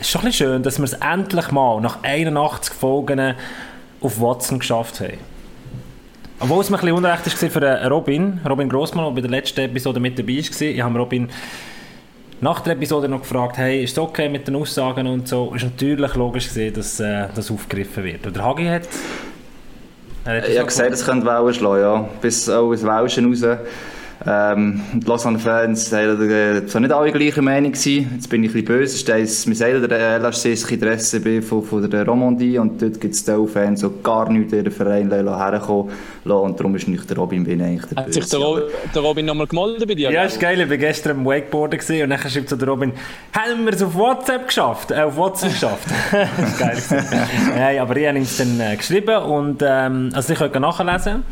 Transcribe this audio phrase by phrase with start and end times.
[0.00, 3.34] es ist schon ein schön, dass wir es endlich mal nach 81 Folgen
[4.00, 5.18] auf Watson geschafft haben.
[6.38, 9.60] Obwohl es mir ein bisschen unrecht war für Robin, Robin Grossmann, der bei der letzten
[9.60, 10.62] Episode mit dabei war.
[10.62, 11.28] Ich habe Robin
[12.40, 15.52] nach der Episode noch gefragt, hey, ist es okay mit den Aussagen und so?
[15.54, 18.26] Es ist natürlich logisch gesehen, dass äh, das aufgegriffen wird.
[18.26, 18.88] Und der Hagi hat...
[20.24, 22.08] Er hat ich habe gesagt, es könnte Wellen schlagen, ja.
[22.22, 23.58] Bis auch ins Welschen raus.
[24.26, 28.10] Ähm, die Lausanne-Fans waren äh, zwar nicht alle gleicher Meinung gewesen.
[28.14, 29.14] Jetzt bin ich ein bisschen böse.
[29.14, 33.14] Es wir selber der LHC ist der SCB von, von der Romandie und dort gibt
[33.14, 35.90] es die Fans, die gar nichts in den Verein herkommen
[36.24, 36.44] lassen.
[36.44, 38.60] Und darum ist nicht der Robin bin eigentlich der Hat sich der, Ro
[38.94, 40.10] der Robin nochmal gemeldet bei dir?
[40.10, 40.60] Ja, ist geil.
[40.60, 42.92] Ich war gestern am Wakeboarden gewesen, und dann schreibt so der Robin,
[43.32, 44.90] haben wir es auf WhatsApp geschafft?
[44.90, 45.88] Äh, auf WhatsApp geschafft.
[46.10, 47.16] das ist geil.
[47.56, 51.24] Nein, aber ich habe ihm dann äh, geschrieben und ähm, also ich könnt nachlesen.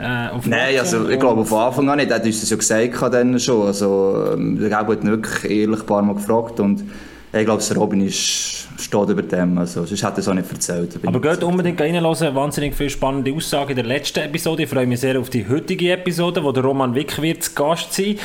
[0.00, 2.10] Äh, Nein, also ich glaube von Anfang an nicht.
[2.10, 3.66] Er hat uns das ja gesagt dann schon.
[3.66, 6.84] Also, ähm, der Gabo hat wirklich ehrlich ein paar Mal gefragt und
[7.32, 9.56] ich glaube, der Robin ist, steht über dem.
[9.58, 10.98] Also, sonst hätte er es auch nicht erzählt.
[11.06, 12.34] Aber geht unbedingt reinhören.
[12.34, 14.64] Wahnsinnig viele spannende Aussagen in der letzten Episode.
[14.64, 17.92] Ich freue mich sehr auf die heutige Episode, wo der Roman Wick wird zu Gast
[17.92, 18.18] sein.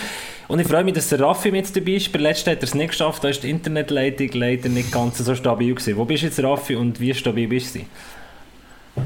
[0.48, 2.12] Und ich freue mich, dass der Raffi mit dabei ist.
[2.12, 3.24] Bei der letzten hat er es nicht geschafft.
[3.24, 5.98] Da ist die Internetleitung leider nicht ganz so stabil gewesen.
[5.98, 7.80] Wo bist du jetzt, Raffi, und wie stabil bist du?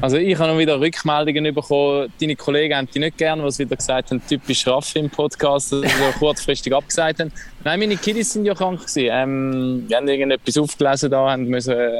[0.00, 2.12] Also ich habe noch wieder Rückmeldungen bekommen.
[2.20, 5.86] Deine Kollegen haben die nicht gern, was wieder gesagt haben, typisch Raffi im Podcast, also
[6.18, 7.32] kurzfristig abgesagt haben.
[7.64, 9.08] Nein, meine Kiddies sind ja krank gewesen.
[9.10, 11.90] Ähm, wir haben irgendetwas aufgelesen da, haben müssen äh,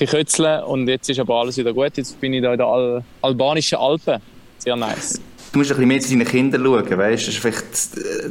[0.00, 1.96] ein kötzeln und jetzt ist aber alles wieder gut.
[1.96, 4.20] Jetzt bin ich da in den Al albanischen Alpen.
[4.58, 5.20] Sehr nice
[5.52, 7.32] du musst ein bisschen mehr zu deinen Kindern schauen, weißt du?
[7.32, 7.64] Vielleicht,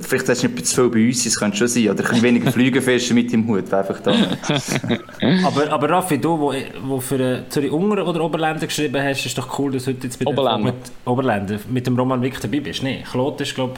[0.02, 1.84] vielleicht hast du nicht zu viel bei uns, das könnte schon sein.
[1.90, 4.12] Oder ein bisschen weniger Flügelfische mit dem Hut, einfach da.
[5.46, 9.60] aber, aber Raffi, du, wo, wo für Zürich Unger oder Oberländer geschrieben hast, ist doch
[9.60, 10.74] cool, dass du heute jetzt mit, Oberländer.
[10.74, 12.82] mit, Oberländer, mit dem Roman Wick dabei bist.
[12.82, 13.76] Nee, Klot ist, glaube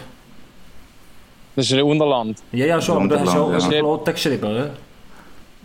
[1.56, 2.38] Das ist ein Unterland.
[2.54, 3.80] Ja, ja, schon, aber du hast auch ja.
[3.80, 4.72] Kloten geschrieben, oder?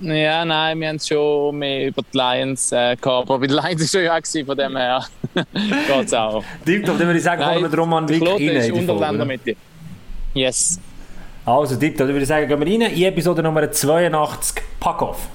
[0.01, 3.31] Ja, nein, wir haben es schon mehr über die Lions äh, gehabt.
[3.31, 6.45] Aber die Lions war schon ja gewesen, von dem her geht es auch.
[6.65, 9.56] Tipptopp, dann würde ich sagen, nein, wir Roman Wick rein ist Unterländer mit dir.
[10.34, 10.81] Yes.
[11.45, 15.28] Also, Tipptopp, dann würde ich sagen, gehen wir rein in Episode Nummer 82, Pack-Off.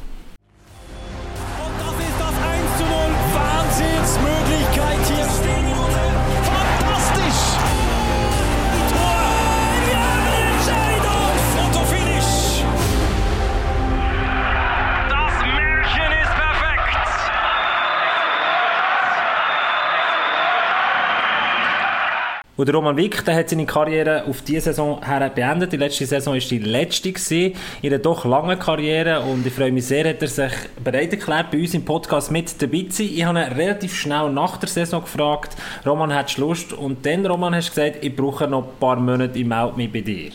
[22.56, 25.74] Und der Roman Wick, der hat seine Karriere auf diese Saison her beendet.
[25.74, 29.22] Die letzte Saison war die letzte gewesen, in einer doch langen Karriere.
[29.22, 32.62] Und ich freue mich sehr, dass er sich bereit erklärt, bei uns im Podcast mit
[32.62, 33.10] dabei zu sein.
[33.12, 36.74] Ich habe ihn relativ schnell nach der Saison gefragt, Roman, hättest du Lust?
[36.74, 39.92] Und dann, Roman, hast du gesagt, ich brauche noch ein paar Monate, ich melde mich
[39.92, 40.30] bei dir.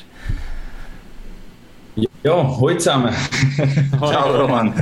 [2.25, 3.15] Ja, hallo zusammen.
[3.97, 4.75] Ciao Roman.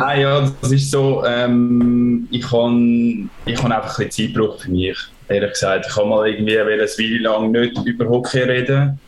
[0.00, 4.60] ah, ja, das ist so, ähm, ich habe ich hab einfach ein bisschen Zeit gebraucht
[4.60, 4.96] für mich
[5.28, 5.86] ehrlich gesagt.
[5.88, 8.98] Ich habe mal irgendwie eine Weile lang nicht über Hockey reden.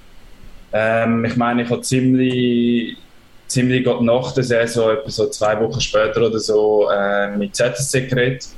[0.73, 2.97] Ähm, ich meine, ich habe ziemlich,
[3.47, 8.49] ziemlich nach der Saison, etwa so zwei Wochen später oder so, äh, mit ZSC geredet.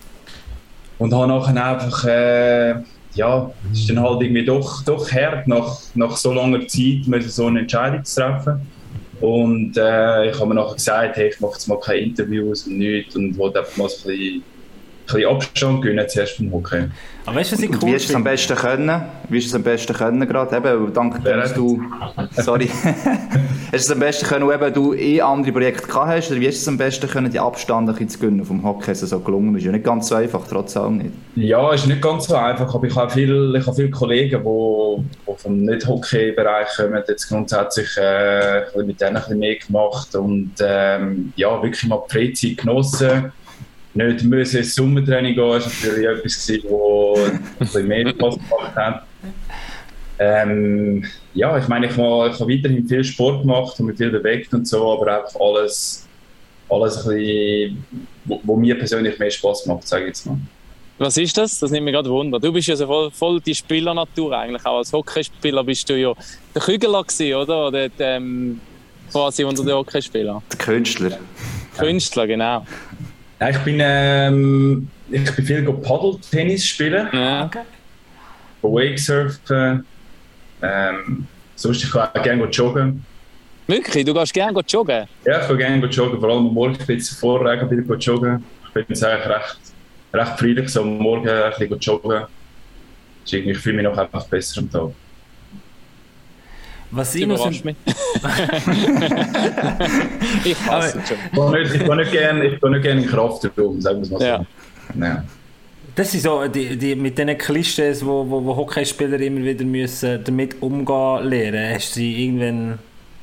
[0.98, 2.74] Und habe nachher einfach, äh,
[3.14, 7.46] ja, es ist dann halt irgendwie doch, doch hart, nach, nach so langer Zeit so
[7.46, 8.60] eine Entscheidung zu treffen.
[9.20, 12.78] Und äh, ich habe mir nachher gesagt, hey, ich mache jetzt mal keine Interviews und
[12.78, 14.42] nichts und wollte einfach mal so ein bisschen
[15.06, 16.84] bisschen Abstand gewinnen zuerst vom Hockey.
[17.24, 19.02] Aber weißt du, was ich cool Wie hast du es am besten können?
[19.28, 20.56] Wie hast du es am besten können gerade?
[20.56, 21.80] Eben, dank dem, dass du...
[22.32, 22.68] Sorry.
[23.72, 26.30] hast du es am besten können, eben du eh andere Projekte gehabt hast?
[26.32, 28.90] Oder wie hast du es am besten können, die Abstände zu gewinnen vom Hockey?
[28.90, 31.10] Es so gelungen ist ja nicht ganz so einfach, trotzdem nicht.
[31.36, 34.42] Ja, es ist nicht ganz so einfach, aber ich habe viele, ich habe viele Kollegen,
[34.42, 40.52] die, die vom Nicht-Hockey-Bereich kommen, jetzt grundsätzlich äh, mit denen ein bisschen mehr gemacht und
[40.60, 43.32] ähm, ja, wirklich mal die Freizeit genossen
[43.94, 48.76] nicht müssen ins Sommertraining gehen, das war natürlich etwas, das ein bisschen mehr Spaß gemacht
[48.76, 49.06] hat.
[50.18, 51.04] Ähm,
[51.34, 54.52] ja, ich meine, ich habe, ich habe weiterhin viel Sport gemacht und mich viel bewegt
[54.54, 56.06] und so, aber einfach alles,
[56.68, 57.84] alles ein bisschen,
[58.24, 60.38] wo, wo mir persönlich mehr Spaß macht, sage ich jetzt mal.
[60.98, 61.58] Was ist das?
[61.58, 62.38] Das nimmt mich gerade Wunder.
[62.38, 64.64] Du bist ja so voll, voll die Spielernatur eigentlich.
[64.64, 66.12] Auch als Hockeyspieler bist du ja
[66.54, 67.66] der Kügler gewesen, oder?
[67.68, 68.60] Oder ähm,
[69.10, 70.42] quasi unter den Hockeyspielern.
[70.52, 71.18] Der Künstler.
[71.76, 72.64] Künstler, genau.
[73.42, 77.08] Ja, ich bin, ähm, ich bin viel Paddle-Tennis spielen.
[77.12, 77.62] Ja, okay.
[78.62, 79.84] Wakesurfen.
[80.62, 83.04] Ähm, sonst ich auch gerne joggen.
[83.66, 84.04] Wirklich?
[84.04, 85.08] Du gehst gerne joggen?
[85.24, 86.20] Ja, ich gehe gerne joggen.
[86.20, 88.44] Vor allem am Morgen ein bisschen vor Regen wieder joggen.
[88.68, 89.58] Ich bin jetzt eigentlich recht,
[90.14, 92.22] recht friedlich, so am Morgen ein bisschen joggen.
[93.24, 94.92] Ich fühle mich noch einfach besser am Tag.
[96.92, 97.64] Was ich noch mich.
[100.44, 101.16] ich hasse es schon.
[101.56, 104.24] Ich gehe nicht gerne gern in Kraft sagen wir es mal so.
[104.24, 104.44] Ja.
[105.00, 105.24] ja.
[105.94, 110.22] Das sind so die, die, mit diesen Klischees, wo, wo, wo Hockeyspieler immer wieder müssen
[110.22, 111.74] damit umgehen lernen.
[111.74, 112.78] Hast du sie irgendwann,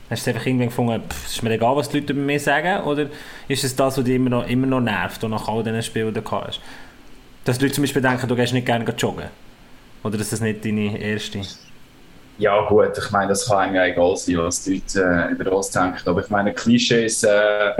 [0.09, 2.83] hast du einfach irgendwann gefunden, pff, ist mir egal, was die Leute über mich sagen?
[2.85, 3.05] Oder
[3.47, 6.11] ist es das, was dich immer noch, immer noch nervt und nach all diesen Spielen,
[6.11, 6.59] die du hast?
[7.45, 9.29] Dass die Leute zum Beispiel denken, du gehst nicht gerne joggen?
[10.03, 11.41] Oder ist das nicht deine erste?
[12.39, 15.71] Ja gut, ich meine, das kann eigentlich egal sein, was die Leute äh, über uns
[15.71, 15.99] denken.
[16.05, 17.73] Aber ich meine, Klischees, äh,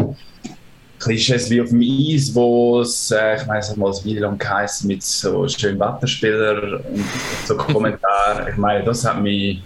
[1.00, 4.85] Klischees wie auf dem Eis, wo es, äh, ich weiß nicht mal, wie lange geheißen
[4.85, 7.06] mit so schönen Wetterspielern und
[7.45, 8.50] so Kommentaren.
[8.50, 9.63] Ich meine, das hat mich,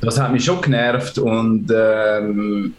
[0.00, 2.74] das hat mich schon genervt und ähm,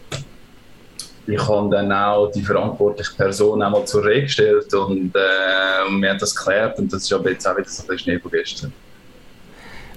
[1.26, 6.10] ich habe dann auch die verantwortliche Person einmal zur Rede gestellt und, äh, und wir
[6.10, 8.30] haben das geklärt und das ist aber jetzt auch wieder so ein bisschen Schnee von
[8.30, 8.72] gestern.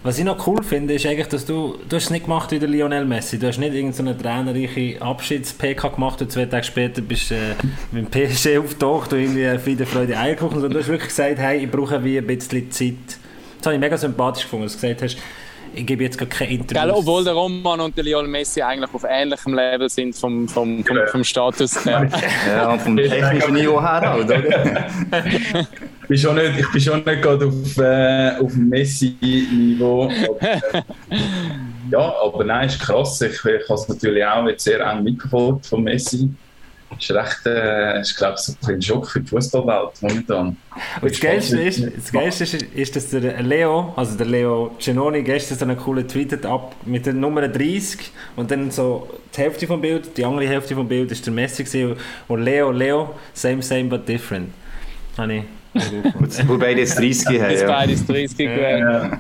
[0.03, 2.57] Was ich noch cool finde, ist eigentlich, dass du, du hast es nicht gemacht wie
[2.57, 3.38] der Lionel Messi.
[3.38, 7.53] Du hast nicht irgendeine trainerreiche Abschieds-PK gemacht und zwei Tage später bist du äh,
[7.92, 11.63] mit dem PSG auftaucht und irgendwie Friede, Freude, Eierkuchen, sondern du hast wirklich gesagt, hey,
[11.63, 12.95] ich brauche wie ein bisschen Zeit.
[13.59, 15.18] Das habe ich mega sympathisch gefunden, dass du gesagt hast,
[15.74, 16.81] ich gebe jetzt gar kein Interview.
[16.81, 20.84] Gell, obwohl der Roman und der Lionel Messi eigentlich auf ähnlichem Level sind vom, vom,
[20.84, 22.10] vom, vom Status her.
[22.48, 24.38] ja, und vom technischen Niveau her auch, oder?
[25.25, 30.12] ich bin schon nicht, ich bin schon nicht gerade auf, äh, auf dem Messi-Niveau.
[31.90, 33.19] Ja, aber nein, ist krass.
[33.19, 36.30] Ich, ich habe es natürlich auch jetzt sehr eng mitverfolgt von Messi
[36.99, 40.57] ist recht, äh, ist, glaube ich, so ein Schock für die Fußballwelt momentan.
[41.01, 45.23] Und das Geilste ist, das Geilste ist, ist, dass der Leo, also der Leo Genoni,
[45.23, 49.41] gestern so einen coolen Tweet hat ab mit der Nummer 30 und dann so die
[49.41, 51.95] Hälfte vom Bild, die andere Hälfte vom Bild ist der Messi gewesen,
[52.27, 54.49] und Leo, Leo, same, same, but different.
[55.17, 55.43] Habe ich.
[56.47, 57.51] Wo beide jetzt 30 haben.
[57.51, 59.17] Jetzt beide 30 gewesen.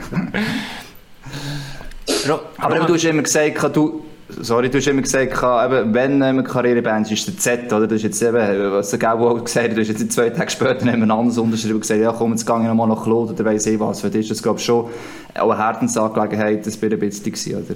[2.57, 4.03] Aber du hast immer gesagt, du
[4.39, 7.87] Sorry, du hast immer gesagt, eben, wenn du eine Karriere beendest, ist der Z, oder?
[7.87, 11.11] Du hast jetzt eben, was der auch gesagt du hast jetzt zwei Tage später jemand
[11.11, 13.79] anderes unterschrieben und gesagt, ja komm, jetzt gehe ich nochmal nach Claude oder weiss ich
[13.79, 14.01] was.
[14.01, 14.89] Für dich ist das, glaube ich, schon
[15.33, 17.75] eine Herzensangelegenheit, das wäre ein bisschen oder?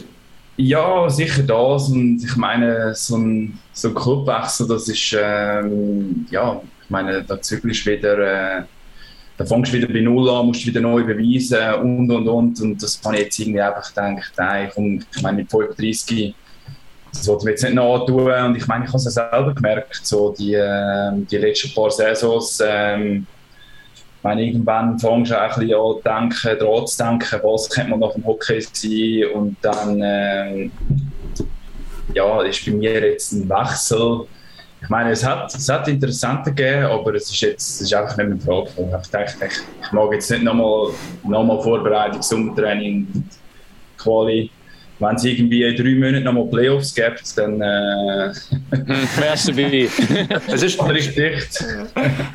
[0.57, 1.89] Ja, sicher das.
[1.89, 7.41] Und ich meine, so ein, so ein Clubwechsel, das ist, ähm, ja, ich meine, da
[7.41, 8.63] zügelst wieder, äh,
[9.37, 12.61] da fängst du wieder bei Null an, musst wieder neu beweisen und und und.
[12.61, 14.69] Und das habe ich jetzt irgendwie einfach gedacht, nein,
[15.13, 16.33] ich meine, mit 35
[17.15, 18.31] das wollte ich jetzt nicht nachtun.
[18.31, 22.61] Und ich meine, ich habe es selber gemerkt, so die, äh, die letzten paar Saisons.
[22.65, 23.25] Ähm,
[24.25, 27.99] meine, irgendwann fängst du auch ein bisschen an denken, daran zu denken, was könnte man
[27.99, 29.31] nach dem Hockey sein.
[29.33, 30.71] Und dann ähm,
[32.13, 34.25] ja, ist bei mir jetzt ein Wechsel.
[34.81, 38.17] Ich meine, es hat, es hat Interessante gegeben, aber es ist jetzt es ist einfach
[38.17, 38.69] nicht mehr Frage.
[38.77, 39.51] Ich dachte, ich,
[39.83, 40.89] ich mag jetzt nicht nochmal
[41.23, 43.07] noch mal Vorbereitung, Sommertraining,
[43.97, 44.49] Quali
[44.99, 48.31] wenn es irgendwie in drei Monaten nochmal Playoffs gibt, dann äh,
[49.17, 49.89] wärst du dabei.
[50.47, 51.49] es ist richtig.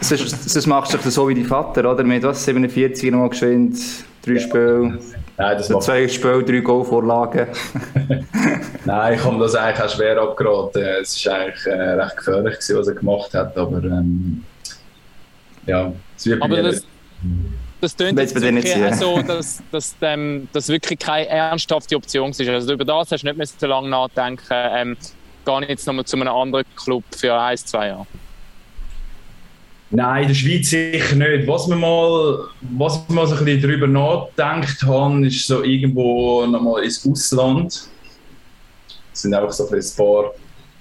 [0.00, 2.04] Sonst machst du dich so wie dein Vater, oder?
[2.04, 2.44] Mit was?
[2.44, 3.78] 47 noch geschwind,
[4.24, 4.40] drei ja.
[4.40, 4.98] Spiele.
[5.38, 5.84] Nein, das macht...
[5.84, 7.46] Zwei Spiele, drei Goalvorlagen.
[8.84, 10.82] Nein, ich habe das eigentlich auch schwer abgeraten.
[11.00, 14.44] Es war eigentlich äh, recht gefährlich, gewesen, was er gemacht hat, aber ähm,
[15.66, 16.72] ja, es wird aber
[17.80, 18.94] das, klingt jetzt wirklich ja.
[18.94, 22.40] so, dass, dass ähm, das wirklich keine ernsthafte Option ist.
[22.40, 24.96] Also über das hast du nicht so lange nachdenken, ähm,
[25.44, 28.06] gar nicht jetzt nochmal zu einem anderen Club für ein, zwei Jahre.
[29.92, 31.48] Nein, in der Schweiz sicher nicht.
[31.48, 36.46] Was wir mal, was wir mal so ein bisschen darüber nachgedacht haben, ist so irgendwo
[36.46, 37.88] nochmal ins Ausland.
[39.10, 40.32] Das sind einfach so ein paar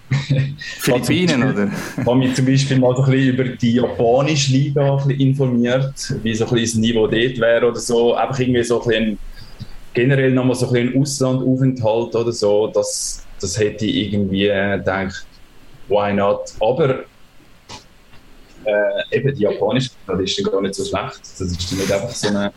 [0.79, 1.71] Philippinen, oder?
[1.97, 5.21] Ich habe mich zum Beispiel mal so ein bisschen über die japanische Liga ein bisschen
[5.21, 8.15] informiert, wie so ein bisschen das Niveau dort wäre oder so.
[8.15, 9.19] Einfach irgendwie so ein bisschen
[9.93, 12.67] generell nochmal so ein bisschen Auslandaufenthalt oder so.
[12.67, 15.25] Das, das hätte ich irgendwie gedacht,
[15.87, 16.53] why not?
[16.59, 17.03] Aber
[18.65, 21.21] äh, eben die japanische Liga ist gar nicht so schlecht.
[21.21, 22.51] Das ist nicht einfach so eine,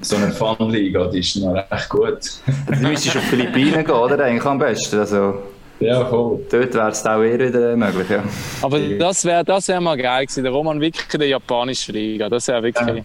[0.00, 2.40] so eine Fun-Liga, die ist noch recht gut.
[2.66, 4.24] du müsstest auf Philippinen gehen, oder?
[4.24, 4.98] Eigentlich am besten.
[4.98, 5.51] Also.
[5.84, 6.40] Ja, voll.
[6.50, 8.22] Dort wäre es auch eher wieder möglich, ja.
[8.62, 12.28] Aber das wäre das wär mal geil gewesen, der Roman wirklich in der japanischen Liga,
[12.28, 12.96] das wäre wirklich...
[12.96, 13.02] Ja.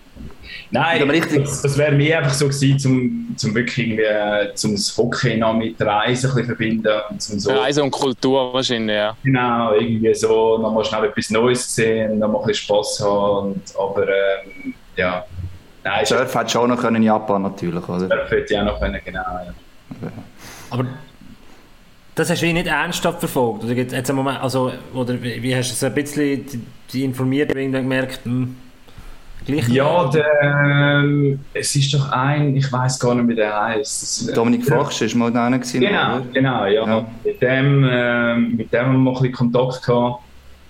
[0.69, 1.07] Nein,
[1.43, 5.53] das, das wäre mir einfach so gewesen, zum, zum wirklich irgendwie, zum das Hockey noch
[5.53, 6.91] mit Reisen ein verbinden.
[7.10, 7.51] Und zum so.
[7.51, 9.15] Reise und Kultur wahrscheinlich, ja.
[9.24, 14.07] Genau, irgendwie so, nochmal schnell etwas Neues sehen, nochmal ein bisschen Spass haben, und, aber
[14.07, 15.25] ähm, ja.
[15.84, 18.07] Nein, Surf hat schon noch in Japan natürlich, oder?
[18.07, 19.53] Surf hätte ich auch noch können, genau, ja.
[20.69, 20.86] Aber
[22.17, 23.63] das hast du nicht ernsthaft verfolgt?
[23.63, 28.25] Oder, jetzt Moment, also, oder wie hast du es ein bisschen die informiert und gemerkt,
[28.25, 28.55] hm,
[29.47, 34.36] Gleich ja, der, ähm, es ist doch ein, ich weiß gar nicht, wie der heißt.
[34.36, 35.79] Dominik Fachsch ist mal da gewesen.
[35.79, 36.25] Genau, oder?
[36.33, 36.86] genau, ja.
[36.86, 37.07] ja.
[37.24, 40.21] Mit, dem, äh, mit dem haben wir ein bisschen Kontakt gehabt.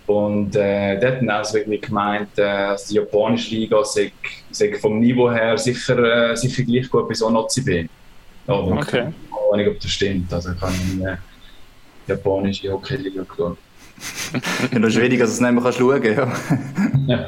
[0.06, 4.12] Und äh, dort haben auch wirklich gemeint, äh, also die japanische Liga sei,
[4.51, 7.89] sei vom Niveau her sicher, äh, sicher gleich gut bis ONOCB.
[8.46, 9.08] Aber okay.
[9.08, 10.32] Ich weiß nicht, ob das stimmt.
[10.32, 11.18] Also ich habe in äh,
[12.08, 13.58] japanische Hockey-Liga geschaut.
[14.72, 16.04] ja, das ist schwierig, dass du es nicht mehr schauen
[17.08, 17.24] ja.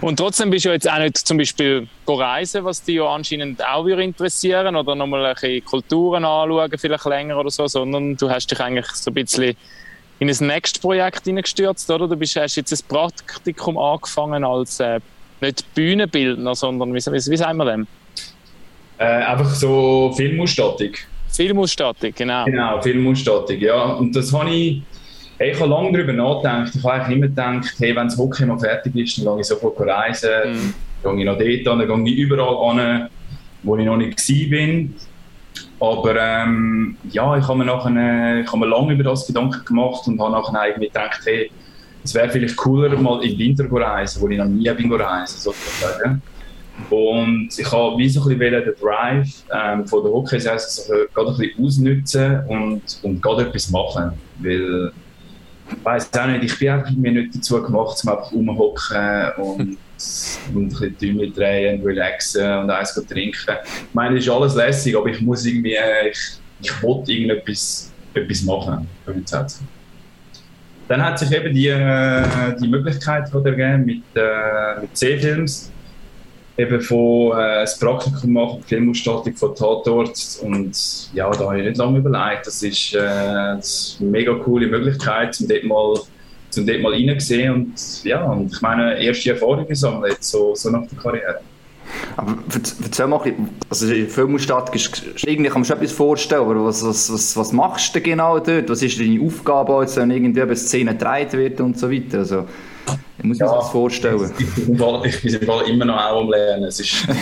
[0.00, 3.86] Und trotzdem bist du jetzt auch nicht zum Beispiel reisen, was dich ja anscheinend auch
[3.86, 8.60] interessieren oder nochmal ein bisschen Kulturen anschauen, vielleicht länger oder so, sondern du hast dich
[8.60, 9.56] eigentlich so ein bisschen
[10.18, 12.06] in ein nächstes Projekt hineingestürzt, oder?
[12.06, 15.00] Du bist, hast jetzt ein Praktikum angefangen als äh,
[15.40, 17.86] nicht Bühnenbildner, sondern wie, wie, wie sagen wir dem?
[18.98, 20.92] Äh, einfach so Filmausstattung.
[21.32, 22.44] Filmausstattung, genau.
[22.44, 23.84] Genau, Filmausstattung, ja.
[23.94, 24.82] Und das habe ich,
[25.38, 26.74] ich habe lange darüber nachgedacht.
[26.74, 29.46] Ich habe eigentlich immer gedacht, hey, wenn das Hockey mal fertig ist, dann gehe ich
[29.46, 30.74] sofort reisen, mhm.
[31.02, 33.08] dann gehe ich noch dort an, dann gehe ich überall an,
[33.62, 34.88] wo ich noch nicht war.
[35.80, 40.06] Aber ähm, ja, ich habe mir, nachher, ich habe mir lange über das Gedanken gemacht
[40.06, 41.50] und habe nachher irgendwie gedacht, hey,
[42.04, 45.40] es wäre vielleicht cooler, mal im Winter zu reisen, wo ich noch nie bin reisen,
[45.40, 46.22] sozusagen.
[46.90, 51.30] Und ich habe wie so ein bisschen den Drive ähm, von der Hockey-Saison also gerade
[51.30, 54.12] ein bisschen ausnutzen und, und gerade etwas machen.
[54.38, 54.92] Weil,
[55.70, 59.78] ich weiss auch nicht, ich bin einfach mir nicht dazu gemacht, um einfach rumhocken und
[60.54, 63.56] und ein bisschen Däumchen drehen, relaxen und eins trinken.
[63.64, 65.76] Ich meine, das ist alles lässig, aber ich muss irgendwie,
[66.10, 66.18] ich,
[66.60, 68.86] ich wollte irgendetwas etwas machen.
[70.88, 72.24] Dann hat sich eben die, äh,
[72.60, 75.71] die Möglichkeit ergeben mit, äh, mit C-Films,
[76.56, 81.78] eben von äh, das Praktikum machen, Filmausstattung von Tatort und ja, da habe ich nicht
[81.78, 82.46] lange überlegt.
[82.46, 83.60] Das ist, äh, eine
[84.00, 85.94] mega coole Möglichkeit, um dort mal
[86.50, 90.86] zum dort mal reingesehen und ja, und ich meine, erste Erfahrungen sammeln, so, so nach
[90.86, 91.40] der Karriere.
[92.16, 92.36] Aber
[92.82, 93.20] erzähl mal,
[93.68, 97.94] also Filmausstattung ist, irgendwie kann man schon etwas vorstellen, aber was, was, was, was machst
[97.94, 98.68] du genau dort?
[98.68, 102.18] Was ist deine Aufgabe, als wenn irgendwie eine Szene gedreht wird und so weiter?
[102.18, 102.46] Also,
[103.18, 104.32] ich muss ja, mir das vorstellen.
[104.38, 104.74] Ich, bin
[105.68, 106.64] immer noch auch am Lernen.
[106.64, 107.06] Es ist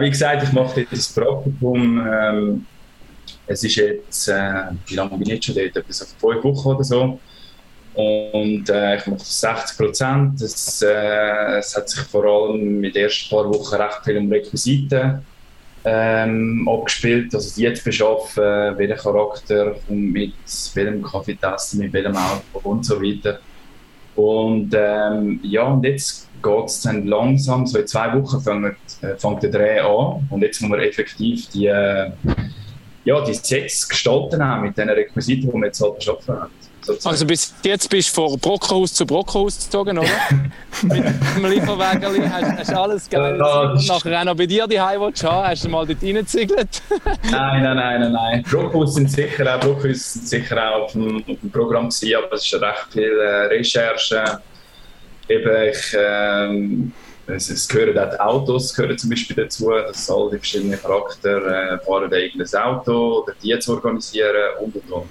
[0.00, 2.66] Wie gesagt, ich mache jetzt das Praktikum ähm,
[3.48, 5.76] es ist jetzt, äh, wie lange bin ich jetzt schon dort?
[5.76, 7.18] Etwas auf fünf Wochen oder so.
[7.94, 10.40] Und äh, ich mache 60 Prozent.
[10.40, 14.30] Es, äh, es hat sich vor allem mit den ersten paar Wochen recht viel um
[14.30, 15.22] Requisiten
[15.84, 17.34] ähm, abgespielt.
[17.34, 18.44] Also die jetzt beschaffen,
[18.78, 20.34] welchen Charakter und mit
[20.74, 23.40] welchem Kaffee testen, mit welchem Auto und so weiter.
[24.14, 29.16] Und ähm, ja, und jetzt geht es dann langsam, so in zwei Wochen fängt, äh,
[29.16, 32.10] fängt der Dreh an und jetzt muss man effektiv die, äh,
[33.04, 36.36] ja, die Sets gestalten mit den Requisiten, die man jetzt halt geschaffen
[36.88, 37.06] hat.
[37.06, 40.08] Also bis jetzt bist du von Brockhaus zu Brockhaus gezogen, oder?
[40.82, 43.38] Mit dem Lieferwagen hast, hast alles geil.
[43.38, 46.82] Ja, nachher auch noch bei dir die Heimwatch haben, hast du mal dort reingezügelt?
[47.30, 48.42] nein, nein, nein, nein, nein.
[48.42, 52.34] Brockhaus sind sicher auch, Brockhaus sind sicher auch auf dem, auf dem Programm gewesen, aber
[52.34, 54.40] es ist recht viel äh, Recherche.
[55.28, 56.92] Eben, ich, ähm,
[57.28, 61.74] es, es gehören auch die Autos gehören zum Beispiel dazu, dass all die verschiedenen Charaktere
[61.74, 65.10] äh, fahren eigenes Auto oder die zu organisieren und und und.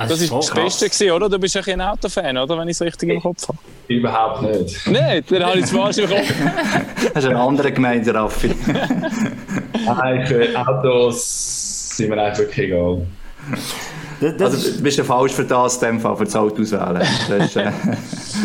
[0.00, 1.28] Also das war das Beste, gewesen, oder?
[1.28, 2.58] Du bist ja ein Autofan, oder?
[2.58, 3.58] Wenn ich es richtig im Kopf habe.
[3.88, 4.86] Überhaupt nicht.
[4.86, 6.32] Nein, dann habe ich es falsch im Kopf.
[7.12, 8.54] das ist eine andere Gemeinde, Raffi.
[9.84, 13.06] Nein, Autos sind mir eigentlich wirklich egal.
[14.20, 16.62] Das, das also, du bist ja falsch für das, in dem Fall, für das Auto
[16.62, 17.06] auswählen.
[17.28, 17.70] Das ist, äh...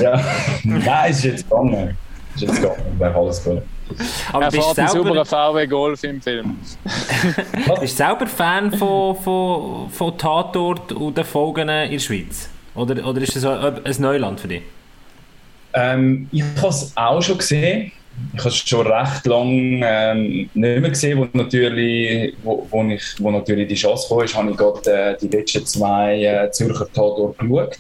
[0.02, 0.22] ja,
[0.64, 1.98] nein, es ist jetzt gegangen.
[2.36, 3.62] Es ist jetzt gegangen, wäre alles gut.
[4.32, 6.58] Aber er fährt einen sauberen VW Golf im Film.
[7.80, 12.50] bist du selber Fan von, von, von Tatort und den Folgen in der Schweiz?
[12.74, 14.62] Oder, oder ist das ein Neuland für dich?
[15.74, 17.92] Ähm, ich habe es auch schon gesehen.
[18.34, 23.04] Ich habe es schon recht lange ähm, nicht mehr gesehen, wo natürlich, wo, wo, ich,
[23.20, 27.38] wo natürlich die Chance kam, habe ich gerade äh, die letzten zwei äh, Zürcher Tatort
[27.38, 27.78] geschaut.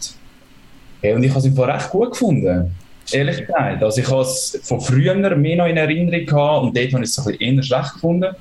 [1.01, 2.75] Hey, und ich habe es einfach recht gut gefunden.
[3.11, 3.83] Ehrlich gesagt.
[3.83, 7.09] Also ich habe es von früher mehr noch in Erinnerung gehabt und dort habe ich
[7.09, 8.35] es ein bisschen eher schlecht gefunden.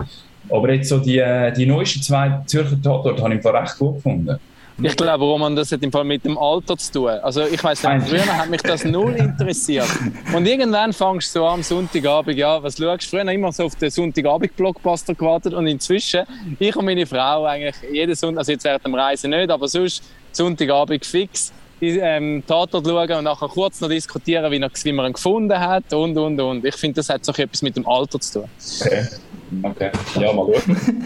[0.50, 1.22] Aber jetzt so die,
[1.56, 4.38] die neuesten zwei Zürcher Tatort habe ich recht gut gefunden.
[4.82, 7.10] Ich glaube, Roman, das hat im Fall mit dem Alter zu tun.
[7.22, 9.86] Also ich weiß nicht, früher hat mich das null interessiert.
[10.34, 13.16] Und irgendwann fangst du so am Sonntagabend, ja, was schaust du?
[13.16, 16.24] Früher immer so auf den Sonntagabend-Blockbuster gewartet und inzwischen,
[16.58, 20.02] ich und meine Frau eigentlich jeden Sonntag, also jetzt während dem Reisen nicht, aber sonst
[20.32, 21.52] Sonntagabend fix
[21.90, 26.16] ähm, Tatort schauen und nachher kurz noch diskutieren, wie, wie man ihn gefunden hat und,
[26.16, 26.64] und, und.
[26.64, 28.48] Ich finde, das hat so etwas mit dem Alter zu tun.
[28.80, 29.06] Okay.
[29.62, 30.76] Okay, ja, mal schauen.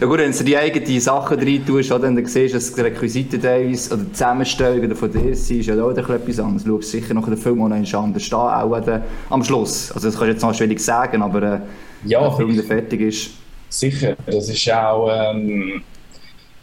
[0.00, 3.40] ja gut, wenn du die eigenen Sachen rein tust, dann siehst du, dass die Requisiten
[3.40, 6.64] teilweise, oder die Zusammenstellung von dir ist ja auch etwas anderes.
[6.64, 9.92] Du schaust sicher noch den Film noch anders an, auch den, am Schluss.
[9.92, 11.60] Also das kannst du jetzt noch schwierig sagen, aber äh,
[12.04, 13.30] ja, der Film, fertig ist.
[13.68, 15.08] Sicher, das ist auch...
[15.10, 15.82] Ähm,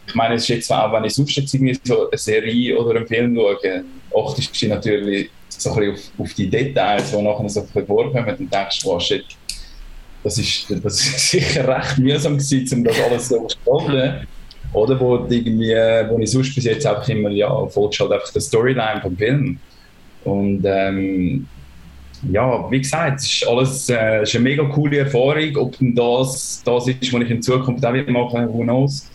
[0.08, 3.06] ich meine, es ist jetzt auch, wenn ich sonst irgendwie so eine Serie oder einen
[3.06, 3.84] Film schaue,
[4.16, 8.52] achtest du natürlich so ein bisschen auf, auf die Details, die nachher so vorkommen und
[8.52, 9.24] denkst, wow, shit,
[10.24, 14.26] das ist, das ist sicher recht mühsam gewesen, um das alles so zu gestalten.
[14.72, 15.72] Oder wo, irgendwie,
[16.10, 19.58] wo ich sonst bis jetzt einfach immer, ja, folgst halt einfach der Storyline vom Film.
[20.24, 21.46] Und ähm,
[22.30, 25.56] ja, wie gesagt, es ist alles äh, ist eine mega coole Erfahrung.
[25.56, 29.08] Ob das das ist, was ich in Zukunft auch wieder machen who knows.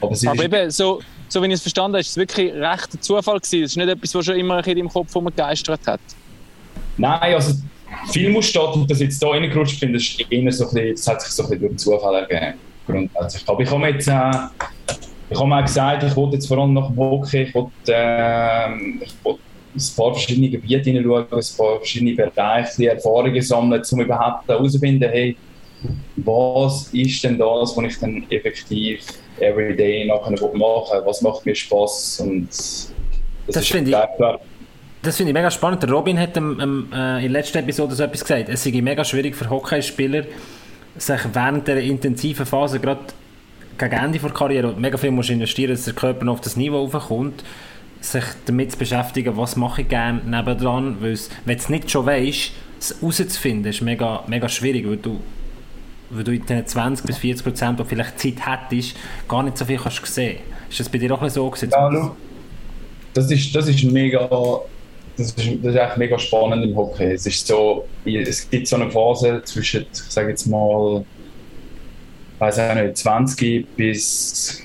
[0.00, 3.00] Aber, Aber eben, so, so wie ich es verstanden habe, ist es wirklich recht ein
[3.00, 3.64] Zufall gewesen.
[3.64, 6.00] Es ist nicht etwas, was schon immer in deinem Kopf geistert hat.
[6.96, 7.54] Nein, also
[8.10, 10.94] viel muss stehen, und das jetzt hier reingerutscht bin, das, ist eher so ein bisschen,
[10.94, 12.58] das hat sich so ein bisschen durch den Zufall ergeben.
[12.86, 13.48] Grundsätzlich.
[13.48, 14.94] Aber ich habe jetzt äh,
[15.28, 18.76] ich habe auch gesagt, ich wollte jetzt vor allem nach dem Hockey, ich wollte, äh,
[19.02, 19.40] ich wollte
[19.74, 25.36] ein paar verschiedene Gebiete hineinschauen, ein paar verschiedene Bereiche, Erfahrungen sammeln, um überhaupt herauszufinden, hey,
[26.16, 29.00] was ist denn das, was ich dann effektiv
[29.40, 32.92] everyday nachher machen was macht mir Spaß und das,
[33.48, 33.96] das finde ich
[35.02, 35.82] das finde ich mega spannend.
[35.84, 38.48] Der Robin hat ähm, ähm, äh, in der letzten Episode so etwas gesagt.
[38.48, 40.24] Es sei mega schwierig für Hockeyspieler,
[40.96, 43.02] sich während der intensiven Phase, gerade
[43.78, 46.84] gegen Ende der Karriere, mega viel muss investieren, dass der Körper noch auf das Niveau
[46.84, 47.44] raufkommt,
[48.00, 52.06] sich damit zu beschäftigen, was mache ich gerne nebendran, weil wenn du es nicht schon
[52.06, 55.20] weißt, es herauszufinden, ist mega, mega schwierig, weil du,
[56.10, 58.96] weil du in den 20 bis 40 Prozent, die vielleicht Zeit hättest,
[59.28, 60.38] gar nicht so viel kannst sehen.
[60.68, 61.70] Ist das bei dir auch so gewesen?
[61.70, 62.14] Ja,
[63.14, 64.28] das ist, das ist mega
[65.16, 67.12] das ist, das ist echt mega spannend im Hockey.
[67.12, 71.04] Es ist so, es gibt so eine Phase zwischen, ich sage jetzt mal,
[72.38, 74.62] weiß nicht, 20 bis,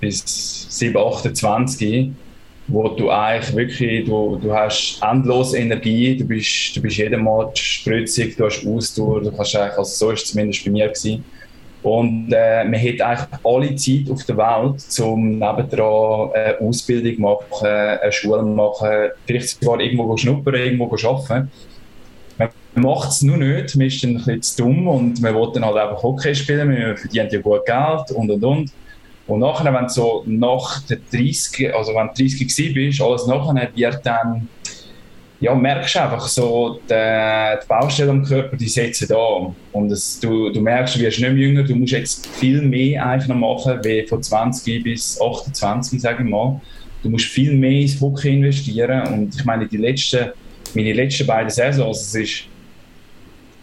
[0.00, 2.10] bis 7, 28,
[2.66, 7.50] wo du eigentlich wirklich, du, du hast endlose Energie, du bist, du bist jeden Mal
[7.54, 11.24] spritzig, du hast Ausdauer, du kannst eigentlich, also so ist es zumindest bei mir gewesen,
[11.84, 17.66] und äh, man hat eigentlich alle Zeit auf der Welt, um nebendran eine Ausbildung machen,
[17.66, 21.50] eine Schule machen, vielleicht sogar irgendwo schnuppern, irgendwo arbeiten.
[22.38, 25.48] Man macht es nur nicht, man ist dann ein bisschen zu dumm und man will
[25.52, 28.72] dann halt einfach Hockey spielen, man verdient ja gut Geld und und und.
[29.26, 33.70] Und nachher, wenn du so nach der 30, also wenn du 30 bist, alles nachher
[33.74, 34.48] wird dann
[35.44, 39.52] ja, merkst einfach so, die, die Baustelle am Körper, die setzen da.
[39.72, 43.04] Und es, du, du merkst, du wirst nicht mehr jünger, du musst jetzt viel mehr
[43.04, 46.60] eigentlich noch machen, wie von 20 bis 28, sage ich mal.
[47.02, 49.06] Du musst viel mehr ins Hockey investieren.
[49.08, 50.30] Und ich meine, die letzten,
[50.74, 52.44] meine letzten beiden Saisons, es ist,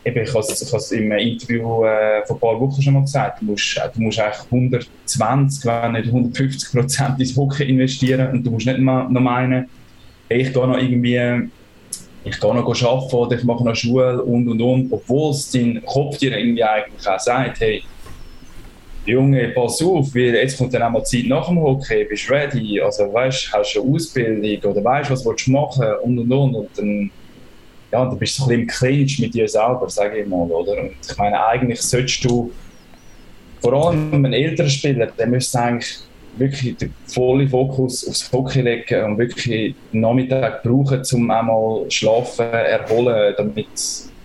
[0.04, 3.46] eben, ich habe es im Interview äh, vor ein paar Wochen schon mal gesagt, du
[3.46, 8.66] musst, du musst eigentlich 120, wenn nicht 150 Prozent ins Hockey investieren und du musst
[8.66, 9.70] nicht mal noch meinen,
[10.30, 11.50] ich gehe noch irgendwie
[12.24, 15.84] ich gehe noch arbeiten oder ich mache noch Schule und und und, obwohl es dein
[15.86, 17.84] Kopf dir irgendwie eigentlich auch sagt, hey,
[19.06, 22.80] Junge, pass auf, weil jetzt kommt dann auch mal Zeit nach dem Hockey, bist ready,
[22.80, 26.56] also weißt, hast du eine Ausbildung oder weißt, was willst du machen und und und.
[26.56, 27.12] Und dann,
[27.92, 30.80] ja, dann bist du ein bisschen im Clinch mit dir selber, sage ich mal, oder?
[30.82, 32.52] Und ich meine, eigentlich solltest du,
[33.62, 36.00] vor allem ein älterer Spieler, der müsste eigentlich
[36.38, 42.46] wirklich den vollen Fokus aufs Hockey legen und wirklich den Nachmittag brauchen, um einmal schlafen,
[42.46, 43.68] erholen, damit,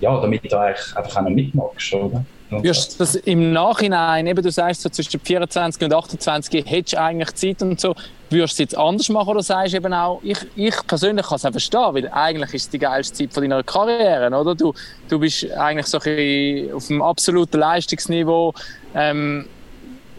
[0.01, 2.25] ja, damit du eigentlich einfach auch noch mitmachst, oder?
[2.49, 7.35] Wirst das im Nachhinein, eben du sagst so zwischen 24 und 28 hättest du eigentlich
[7.35, 7.95] Zeit und so,
[8.31, 11.45] würdest du es jetzt anders machen oder sagst eben auch, ich, ich persönlich kann es
[11.45, 14.55] auch verstehen, weil eigentlich ist es die geilste Zeit von deiner Karriere, oder?
[14.55, 14.75] Du,
[15.09, 18.53] du bist eigentlich so ein auf dem absoluten Leistungsniveau,
[18.95, 19.47] ähm,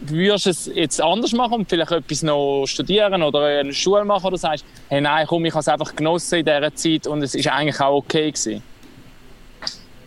[0.00, 4.26] würdest du es jetzt anders machen und vielleicht etwas noch studieren oder eine Schule machen
[4.26, 7.34] oder sagst, hey nein, komm, ich habe es einfach genossen in dieser Zeit und es
[7.34, 8.62] ist eigentlich auch okay gewesen?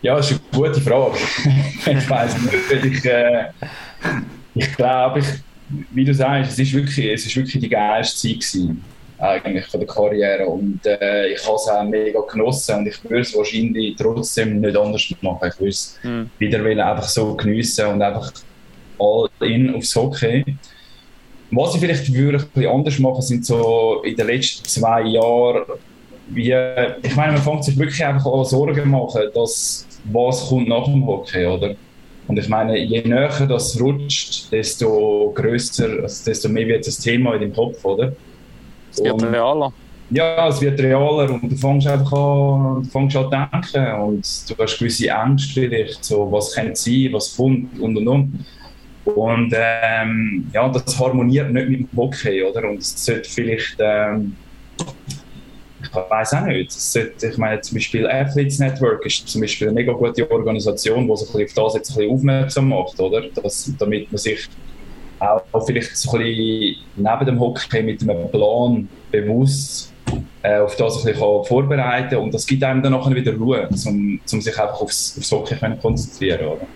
[0.01, 1.17] Ja, das ist eine gute Frage.
[1.85, 3.49] ich weiß nicht, ich, äh,
[4.55, 5.25] ich glaube, ich,
[5.91, 8.83] wie du sagst, es ist wirklich, es ist wirklich die geilste Zeit gewesen,
[9.17, 13.21] eigentlich von der Karriere und äh, ich habe es auch mega genossen und ich würde
[13.21, 15.49] es wahrscheinlich trotzdem nicht anders machen.
[15.49, 16.29] Ich würde es mhm.
[16.39, 18.31] wieder einfach so geniessen und einfach
[18.99, 20.43] all in aufs Hockey.
[21.51, 25.63] Was ich vielleicht würde ein bisschen anders machen, sind so in den letzten zwei Jahren,
[26.29, 26.53] wie,
[27.03, 31.05] ich meine, man fängt sich wirklich einfach an Sorgen machen, dass was kommt nach dem
[31.05, 31.75] Hockey, oder?
[32.27, 37.33] Und ich meine, je näher das rutscht, desto größer, also desto mehr wird das Thema
[37.35, 38.13] in dem Kopf, oder?
[38.91, 39.73] Es wird realer.
[40.09, 44.63] ja, es wird realer und du fängst einfach an, du fängst an denken und du
[44.63, 48.45] hast gewisse Ängste vielleicht, so was könnte sein, was kommt und und und.
[49.03, 52.69] Und ähm, ja, das harmoniert nicht mit dem Hockey, oder?
[52.69, 54.35] Und es sollte vielleicht, ähm,
[55.91, 59.75] ich weiß auch nicht, sollte, ich meine zum Beispiel Athletes Network ist zum Beispiel eine
[59.75, 63.23] mega gute Organisation, die sich auf das jetzt ein bisschen aufmerksam macht, oder?
[63.35, 64.47] Das, damit man sich
[65.19, 69.93] auch vielleicht so ein bisschen neben dem Hockey mit einem Plan bewusst
[70.41, 74.19] äh, auf das ein bisschen vorbereiten und das gibt einem dann nachher wieder Ruhe, um,
[74.25, 76.47] sich einfach aufs, aufs Hockey zu konzentrieren.
[76.47, 76.67] Oder?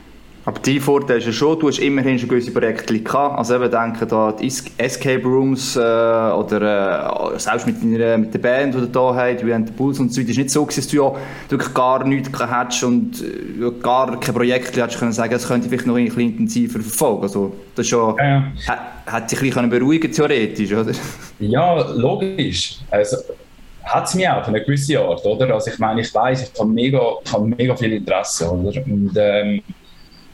[0.48, 3.40] Aber dein Vorteil ist ja schon, du hast immerhin schon gewisse Projekte gehabt.
[3.40, 8.40] Also eben denke da die Escape Rooms äh, oder äh, selbst mit, deiner, mit der
[8.40, 10.30] Band, die du da hast, wie the Bulls und so weiter.
[10.30, 11.12] Es ist nicht so, dass du ja
[11.50, 15.72] wirklich gar nichts hättest und äh, gar kein Projekt hättest können sagen, das könnte ich
[15.72, 17.24] vielleicht noch ein bisschen intensiver verfolgen.
[17.24, 18.44] Also das ist schon, ja.
[18.68, 20.92] hat, hat dich ein bisschen beruhigen theoretisch, oder?
[21.40, 22.78] Ja, logisch.
[22.92, 23.18] Also,
[23.84, 25.54] hat es mich auch auf eine gewisse Art, oder?
[25.54, 28.82] Also ich meine, ich weiß, ich habe mega, ich habe mega viel Interesse, oder?
[28.86, 29.62] Und ähm,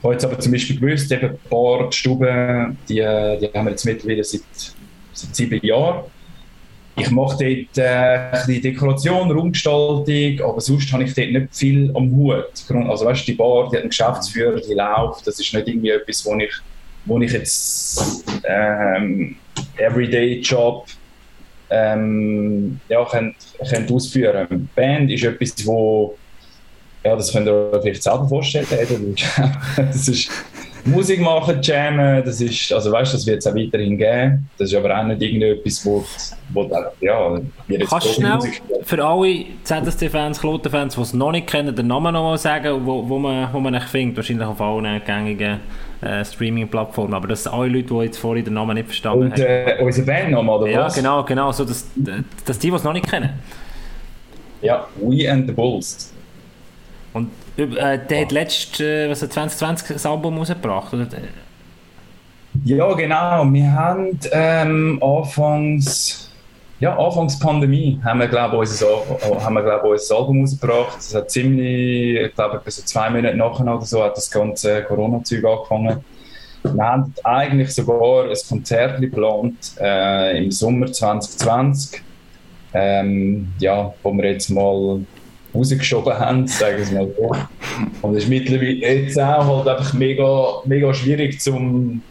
[0.04, 3.86] habe jetzt aber zum Beispiel gewusst, eben ein paar Stuben, die, die haben wir jetzt
[3.86, 4.42] mittlerweile seit,
[5.14, 6.06] seit sieben Jahren.
[6.98, 12.12] Ich mache dort äh, bisschen Dekoration, Raumgestaltung, aber sonst habe ich dort nicht viel am
[12.12, 12.52] Hut.
[12.70, 15.90] Also weißt du, die Bar, die hat einen Geschäftsführer, die läuft, das ist nicht irgendwie
[15.90, 16.54] etwas, wo ich,
[17.06, 19.36] wo ich jetzt ähm,
[19.78, 20.86] Everyday-Job
[21.70, 23.36] ähm, ja, könnt,
[23.70, 24.70] könnt ausführen.
[24.76, 26.18] Band ist etwas, wo
[27.04, 28.68] ja, das könnt ihr euch vielleicht selber vorstellen.
[29.78, 30.30] das ist
[30.86, 34.50] Musik machen, jammen, das ist, also weißt, das wird es auch weiterhin geben.
[34.58, 36.04] Das ist aber auch nicht irgendetwas, wo,
[36.50, 36.70] wo
[37.02, 38.40] ja, wir jetzt Kannst du schnell
[38.84, 43.08] für alle ZSC-Fans, Kloten-Fans, die es noch nicht kennen, den Namen noch mal sagen, wo,
[43.08, 45.60] wo man, wo man findet, wahrscheinlich auf allen gängigen
[46.02, 49.34] äh, Streaming-Plattformen, aber das sind alle Leute, die jetzt vorhin den Namen nicht verstanden Und,
[49.34, 49.42] haben.
[49.42, 50.96] Und äh, unsere Band nochmal, oder ja, was?
[50.96, 51.86] Ja, genau, genau, so, dass,
[52.46, 53.30] dass die, die es noch nicht kennen.
[54.64, 56.11] Ja, We and the Bulls.
[57.14, 61.08] Und äh, der hat letztes äh, was 2020 ein Album rausgebracht, oder?
[62.64, 63.52] Ja, genau.
[63.52, 66.32] Wir haben ähm, anfangs,
[66.80, 68.88] ja, anfangs Pandemie haben wir, glaube unser,
[69.44, 71.00] haben wir, glaub, unser Album rausgebracht.
[71.00, 75.44] Es hat ziemlich, ich glaube, so zwei Monate nachher oder so hat das ganze Corona-Zeug
[75.44, 76.04] angefangen.
[76.64, 82.02] Wir haben eigentlich sogar ein Konzert geplant äh, im Sommer 2020,
[82.74, 85.02] ähm, ja, wo wir jetzt mal
[85.54, 87.32] rausgeschoben haben, sagen wir es mal so.
[88.02, 92.02] Und es ist mittlerweile jetzt auch halt einfach mega, mega schwierig zum,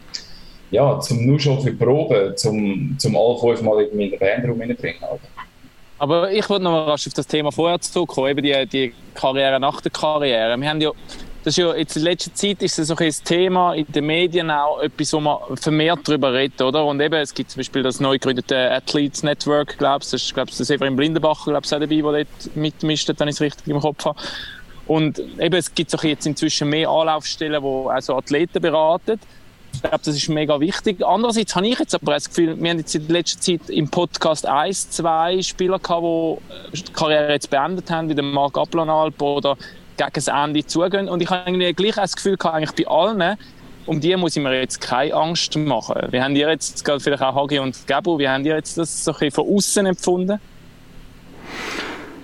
[0.69, 4.99] ja, zum nur schon für Proben, zum, zum alle fünfmal irgendwie in den Bandraum reinbringen.
[5.99, 9.81] Aber ich wollte noch mal auf das Thema vorher zurückkommen, eben die, die Karriere nach
[9.81, 10.57] der Karriere.
[10.57, 10.91] Wir haben ja
[11.43, 14.51] das ist ja jetzt in letzter Zeit ist das so ein Thema in den Medien
[14.51, 16.85] auch etwas, wo man vermehrt darüber redet, oder?
[16.85, 20.33] Und eben, es gibt zum Beispiel das neu gegründete Athletes Network, glaube ich, das ist,
[20.33, 23.67] glaube ich, Severin Blindenbacher, glaube ich, auch dabei, der dort mitmischt, wenn ich es richtig
[23.67, 24.19] im Kopf habe.
[24.85, 29.19] Und eben, es gibt auch jetzt inzwischen mehr Anlaufstellen, die also Athleten beraten.
[29.73, 31.03] Ich glaube, das ist mega wichtig.
[31.03, 34.45] Andererseits habe ich jetzt aber das Gefühl, wir haben jetzt in letzter Zeit im Podcast
[34.45, 36.03] eins, zwei Spieler gehabt,
[36.73, 39.57] die die Karriere jetzt beendet haben, wie der Marc Aplanalp oder
[40.01, 41.09] gegen das Ende zugehen.
[41.09, 43.37] Und ich habe gleich das Gefühl gehabt, eigentlich bei allen,
[43.85, 46.07] um die muss ich mir jetzt keine Angst machen.
[46.11, 49.11] Wie haben ihr jetzt, vielleicht auch Hagi und Gabu, wie haben ihr jetzt das so
[49.11, 50.39] ein bisschen von außen empfunden?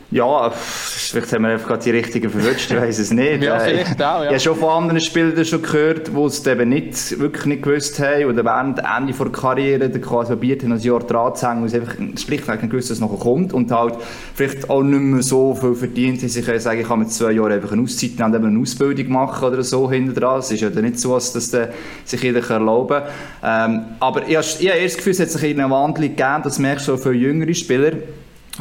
[0.10, 3.44] Ja, vielleicht haben wir einfach gerade die richtigen verwünscht, ich weiß es nicht.
[3.44, 4.24] ja, äh, vielleicht auch, ja.
[4.24, 8.00] Ich habe schon von anderen Spielern schon gehört, die es eben nicht, wirklich nicht gewusst
[8.00, 11.70] haben oder während Ende der Karriere quasi probiert haben, ein Jahr dran zu hängen, weil
[11.70, 13.96] sie einfach schlicht nicht gewusst, dass es noch kommt und halt
[14.34, 16.30] vielleicht auch nicht mehr so viel verdient haben.
[16.30, 19.10] Sie können sagen, ich kann mit zwei Jahren einfach eine Auszeit nehmen und eine Ausbildung
[19.10, 20.40] machen oder so hinter dran.
[20.40, 21.52] Es ist ja nicht so, dass das
[22.06, 23.04] sich jeder erlauben
[23.42, 23.72] kann.
[23.72, 26.42] Ähm, aber ich habe, ich habe erst das Gefühl, es hat sich eine Wandlung gegeben,
[26.44, 27.92] das merkst du auch für jüngere Spieler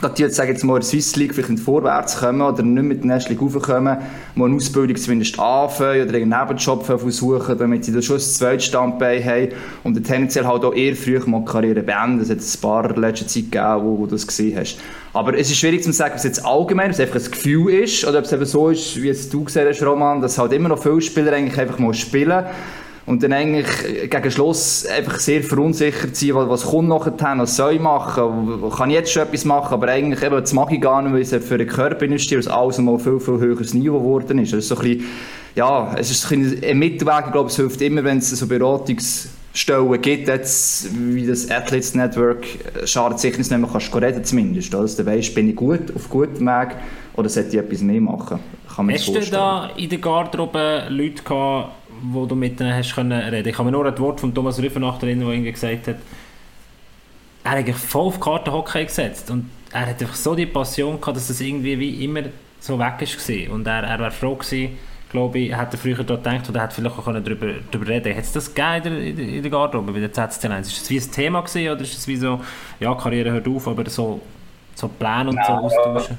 [0.02, 3.00] die jetzt, sagen jetzt mal, in der Swiss League vielleicht vorwärts kommen oder nicht mit
[3.00, 3.98] der National League raufkommen,
[4.34, 8.66] die eine Ausbildung zumindest anfangen oder einen Nebenjob versuchen, damit sie da schon ein zweites
[8.66, 9.48] Standbein haben
[9.84, 12.20] und tendenziell halt auch eher früh mal die Karriere beenden.
[12.20, 14.78] Es hat ein paar in letzter Zeit gegeben, wo, wo du das gesehen hast.
[15.12, 17.72] Aber es ist schwierig zu sagen, ob es jetzt allgemein, ob es einfach ein Gefühl
[17.72, 20.52] ist oder ob es eben so ist, wie es du gesehen hast, Roman, dass halt
[20.52, 22.44] immer noch viele Spieler eigentlich einfach mal spielen
[23.06, 27.74] und dann eigentlich gegen Schluss einfach sehr verunsichert sein, was, was kommt nachher, was soll
[27.74, 31.00] ich machen, kann ich jetzt schon etwas machen, aber eigentlich eben, das mag ich gar
[31.02, 34.38] nicht, weil es für den Körper investiert, dass alles mal viel, viel höheres Niveau geworden
[34.40, 34.52] ist.
[34.52, 35.06] Also so ein bisschen,
[35.54, 40.02] ja, es ist ein, ein Mittelweg, ich glaube, es hilft immer, wenn es so Beratungsstellen
[40.02, 42.44] gibt, jetzt, wie das Athletes Network,
[42.84, 46.10] schadet sicher nicht, wenn man kannst reden zumindest, dass du weißt, bin ich gut, auf
[46.10, 46.70] gutem Weg,
[47.14, 48.40] oder sollte ich etwas mehr machen.
[48.74, 51.70] Kann Hast du da in der Garderobe Leute gehabt,
[52.12, 53.48] wo du mit ihnen hast können reden.
[53.48, 55.96] Ich kann mir nur ein Wort von Thomas Rüffenacht erinnern, der irgendwie gesagt hat,
[57.44, 61.00] er hat eigentlich voll auf Karte Hockey gesetzt und er hat einfach so die Passion
[61.00, 62.22] gehabt, dass das irgendwie wie immer
[62.60, 63.54] so weg war.
[63.54, 64.78] Und er, er wäre froh gewesen,
[65.10, 68.24] glaube ich, hat er früher dort gedacht oder hat vielleicht auch darüber, darüber reden Hat
[68.24, 70.60] es das gegeben in der, in der Garderobe bei der ZSC1?
[70.60, 72.40] Ist das wie ein Thema gewesen, oder ist es wie so,
[72.80, 74.20] ja, Karriere hört auf, aber so,
[74.74, 76.18] so Pläne und Nein, so austauschen?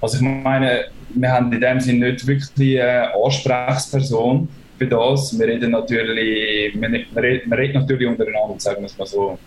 [0.00, 5.38] Also ich meine, wir haben in dem Sinne nicht wirklich eine Ansprechperson für das.
[5.38, 9.38] Wir reden natürlich, wir, reden natürlich untereinander, sagen wir es mal so.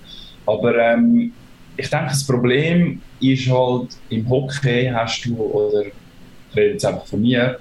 [0.46, 1.32] Aber ähm,
[1.78, 7.06] ich denke, das Problem ist halt, im Hockey hast du, oder ich rede jetzt einfach
[7.06, 7.60] von mir,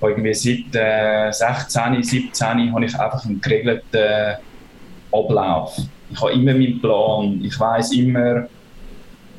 [0.00, 4.36] irgendwie seit äh, 16, 17 habe ich einfach einen geregelten
[5.12, 5.76] Ablauf.
[6.10, 7.40] Ich habe immer meinen Plan.
[7.44, 8.48] Ich weiß immer,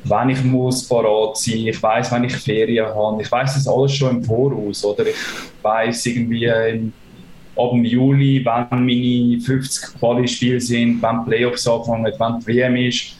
[0.04, 1.66] wann ich muss parat sein.
[1.66, 3.22] Ich weiß, wann ich Ferien habe.
[3.22, 4.84] Ich weiß das alles schon im Voraus.
[4.84, 5.16] Oder ich
[5.62, 6.92] weiß irgendwie im,
[7.56, 13.16] ab dem Juli, wann meine 50 Quali-Spiele sind, wann Playoffs anfangen, wann die WM ist.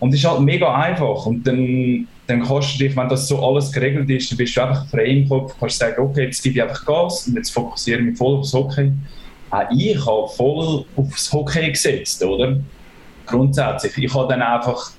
[0.00, 1.26] Und es ist halt mega einfach.
[1.26, 4.62] Und dann, dann kannst du dich, wenn das so alles geregelt ist, dann bist du
[4.62, 8.00] einfach frei im Kopf, kannst sagen, okay, jetzt gebe ich einfach Gas und jetzt fokussiere
[8.00, 8.92] ich mich voll aufs Hockey.
[9.50, 12.58] Auch ich habe voll aufs Hockey gesetzt, oder?
[13.26, 13.96] Grundsätzlich.
[13.96, 14.92] Ich habe dann einfach,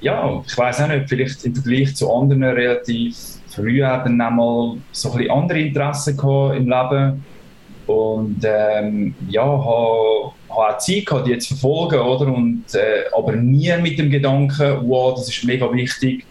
[0.00, 3.16] ja, ich weiß auch nicht, vielleicht im Vergleich zu anderen relativ
[3.48, 7.24] früh dann einmal so ein bisschen andere Interessen gehabt im Leben.
[7.86, 12.32] Und ähm, ja, habe habe auch Zeit gehabt, die zu verfolgen, oder?
[12.32, 16.24] Und, äh, aber nie mit dem Gedanken, wow, das ist mega wichtig,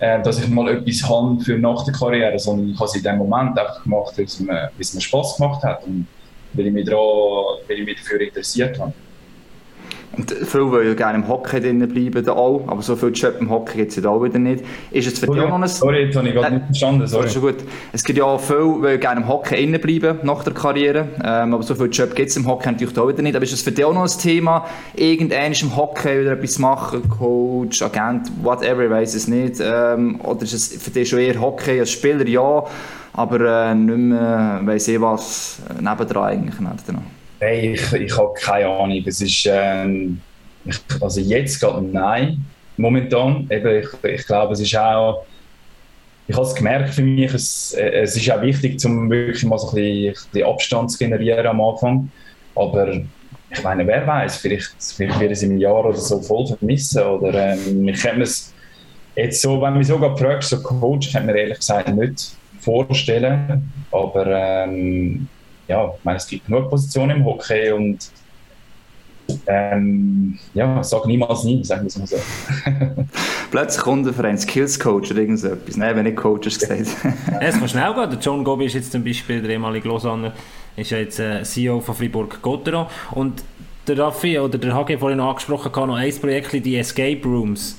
[0.00, 3.02] äh, dass ich mal etwas habe für nach der Karriere, sondern ich habe es in
[3.02, 6.06] dem Moment einfach gemacht, weil es mir, mir Spass gemacht hat und
[6.52, 8.92] weil ich mich, daran, weil ich mich dafür interessiert habe.
[10.16, 13.50] Und viele wollen ja gerne im Hockey drinnen bleiben, auch, aber so viel Job im
[13.50, 14.64] Hockey gibt es auch wieder nicht.
[14.90, 15.68] Ist es für oh, dich auch noch ein...
[15.68, 17.28] Sorry, jetzt habe ich gerade äh, nicht verstanden, sorry.
[17.28, 17.56] Schon gut.
[17.92, 21.54] Es gibt ja auch viele, die gerne im Hockey drinnen bleiben, nach der Karriere, ähm,
[21.54, 23.36] aber so viel Job gibt es im Hockey natürlich auch wieder nicht.
[23.36, 24.64] Aber ist es für dich auch noch ein Thema,
[24.96, 30.42] irgendwann im Hockey wieder etwas machen, Coach, Agent, whatever, ich weiß es nicht, ähm, oder
[30.42, 32.64] ist es für dich schon eher Hockey als Spieler, ja,
[33.12, 37.17] aber äh, nicht mehr, weiss ich was, äh, nebendran eigentlich, nebendran.
[37.40, 39.02] Hey, ich, ich habe keine Ahnung.
[39.06, 40.20] Es ist, ähm,
[40.64, 42.44] ich, also jetzt gerade nein,
[42.76, 43.46] momentan.
[43.50, 45.24] Eben, ich, ich glaube, es ist auch,
[46.26, 49.68] ich habe es gemerkt für mich, es, es ist auch wichtig, um wirklich mal so
[49.68, 52.10] ein bisschen, Abstand zu generieren am Anfang.
[52.56, 52.92] Aber
[53.50, 57.02] ich meine, wer weiß, vielleicht, vielleicht wird es im Jahr oder so voll vermissen.
[57.02, 58.52] Oder ähm, ich kann mir es
[59.14, 63.72] jetzt so, wenn du mich sogar fragst, so Coach, kann mir ehrlich gesagt nicht vorstellen.
[63.92, 65.28] Aber ähm,
[65.68, 68.10] ja, ich meine, es gibt genug Positionen im Hockey und
[69.46, 72.16] ähm, ja, sag niemals nie, sagen wir es mal so.
[73.50, 75.76] Plötzlich kommt ein Verein Skills Coach oder irgendetwas.
[75.76, 76.86] Nein, wenn nicht Coach hast gesagt.
[77.30, 78.10] ja, es kann schnell gehen.
[78.10, 80.32] Der John Gobi ist jetzt zum Beispiel, der ehemalige Lausanne,
[80.76, 83.42] ist ja jetzt äh, CEO von Fribourg-Gotteron und
[83.86, 87.76] der Raffi oder der HG vorhin angesprochen, kann noch ein Projekt, die Escape Rooms.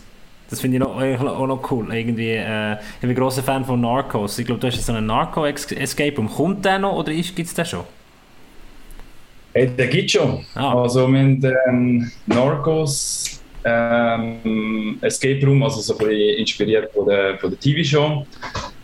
[0.50, 1.94] Das finde ich noch, auch noch cool.
[1.94, 4.40] Irgendwie, äh, ich bin ein grosser Fan von Narcos.
[4.40, 6.30] Ich glaube, du hast so einen Narco-Escape Room.
[6.30, 7.84] Kommt der noch oder gibt es den schon?
[9.54, 10.44] Hey, der gibt schon.
[10.56, 10.82] Ah.
[10.82, 17.52] Also haben ähm, Narcos ähm, Escape Room, also so ein bisschen inspiriert von der, von
[17.52, 18.26] der TV-Show.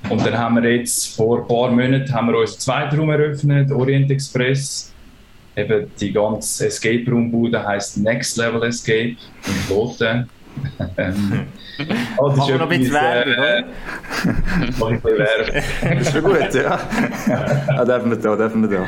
[0.10, 3.72] Und dann haben wir jetzt vor ein paar Monaten haben wir unseren zweiten Raum eröffnet,
[3.72, 4.94] Orient Express.
[5.56, 9.16] Eben die ganze Escape Room Bude heißt Next Level Escape
[9.48, 10.30] in Kloten ähm,
[12.18, 13.64] oh, das Machen wir noch ein bisschen Werbung, äh,
[14.80, 15.64] Mach ein bisschen Werbung.
[15.82, 16.80] das ist schon gut, ja.
[17.68, 18.86] ah, dürfen wir da, dürfen wir da.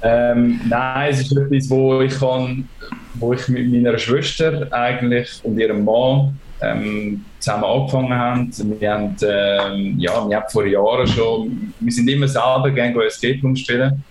[0.00, 2.68] Ähm, nein, es ist etwas, wo ich, kann,
[3.14, 8.80] wo ich mit meiner Schwester eigentlich und ihrem Mann ähm, zusammen angefangen haben.
[8.80, 12.94] Wir haben, ähm, ja, wir haben vor Jahren schon, wir sind immer selber gerne
[13.42, 14.04] Room spielen.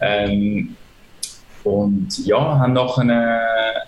[0.00, 0.76] Ähm,
[1.64, 3.40] und ja, haben nachher, eine,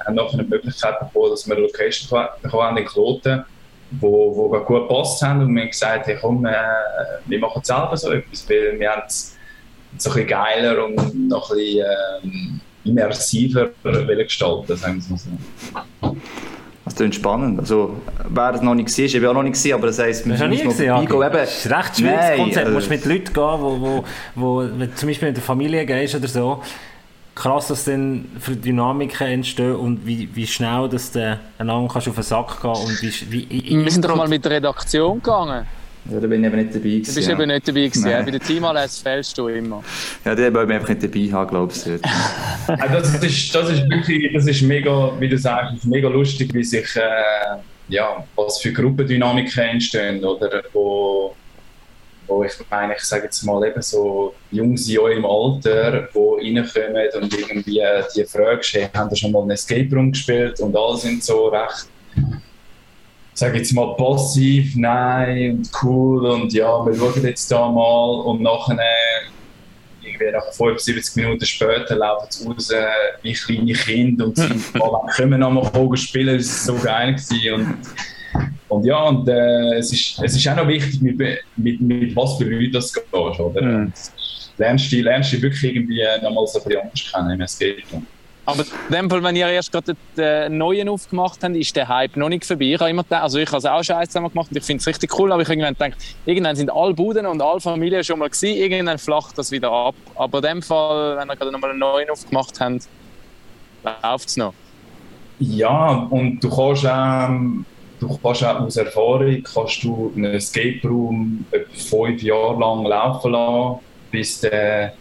[0.05, 3.45] haben nachher eine Möglichkeit bekommen, dass wir eine Location haben in Kloten,
[3.93, 6.53] wo, wo gut gepasst haben und wir haben gesagt, hey, komm, äh,
[7.27, 9.37] wir machen selber so etwas, weil wir haben es
[9.99, 11.87] so ein bisschen geiler und noch ein bisschen
[12.25, 15.19] ähm, immersiver gestalten, sagen wir es mal
[16.01, 16.17] so.
[16.85, 17.61] Das klingt spannend.
[17.61, 17.97] Also,
[18.29, 20.27] wer das noch nicht gesehen ist, ich habe auch noch nicht gesehen, aber das heisst,
[20.27, 21.33] man muss noch vorbeigehen.
[21.33, 22.67] Das ist recht schwieriges Konzept.
[22.67, 24.05] Du musst mit Leuten gehen, wo, wo,
[24.35, 26.63] wo, wenn du zum Beispiel mit der Familie gehst oder so,
[27.35, 32.15] krass, dass dann für Dynamiken entstehen und wie, wie schnell dass du einander kannst auf
[32.15, 35.67] den Sack gehen und wie, wie Wir sind doch mal mit der Redaktion gegangen.
[36.11, 37.05] Ja, da bin ich eben nicht dabei gewesen.
[37.05, 37.35] Du bist ja.
[37.35, 38.11] eben nicht dabei gewesen.
[38.11, 38.23] Ja.
[38.23, 39.85] Bei der Teamales fällst du immer.
[40.25, 41.99] Ja, die wollen wir einfach nicht dabei haben, glaubst du.
[42.67, 46.97] das, ist, das ist wirklich, das ist mega, wie du sagst, mega lustig, wie sich,
[46.97, 51.22] äh, ja, was für Gruppendynamiken entstehen, oder, wo,
[52.33, 56.19] wo ich meine, ich sage jetzt mal eben so Jungs in eurem Alter, die
[56.51, 57.83] reinkommen und irgendwie
[58.17, 61.49] die Frage stellen, haben da schon mal einen Escape Room gespielt und alle sind so
[61.49, 61.89] recht
[63.35, 68.43] sage jetzt mal passiv, nein und cool und ja, wir schauen jetzt da mal und
[68.43, 68.79] nachher
[70.03, 72.73] irgendwie nach 75 Minuten später laufen sie raus
[73.23, 74.49] wie kleine Kinder und sie
[75.17, 77.79] können nochmal spielen, das war so geil gewesen und
[78.73, 81.19] und ja, und äh, es, ist, es ist auch noch wichtig, mit,
[81.57, 83.63] mit, mit was für Leuten das geht, oder?
[83.63, 83.93] Mhm.
[84.59, 88.07] Lernst du, lernst du wirklich irgendwie nochmal so ein bisschen anders kennen im Room.
[88.45, 92.17] Aber in dem Fall, wenn ihr erst gerade den neuen aufgemacht habt, ist der Hype
[92.17, 92.73] noch nicht vorbei.
[92.73, 94.65] Ich habe immer gedacht, also ich habe es auch schon eins zusammen gemacht und ich
[94.65, 98.03] finde es richtig cool, aber ich irgendwann gedacht, irgendwann sind alle Buden und alle Familien
[98.03, 99.95] schon mal gewesen, irgendwann flacht das wieder ab.
[100.17, 102.89] Aber in dem Fall, wenn ihr gerade nochmal einen neuen aufgemacht habt,
[103.85, 104.55] läuft es noch.
[105.39, 107.65] Ja, und du kannst, ähm,
[108.03, 113.79] du kannst auch aus Erfahrung kannst du einen Escape Room fünf Jahre lang laufen lassen,
[114.11, 114.95] bis der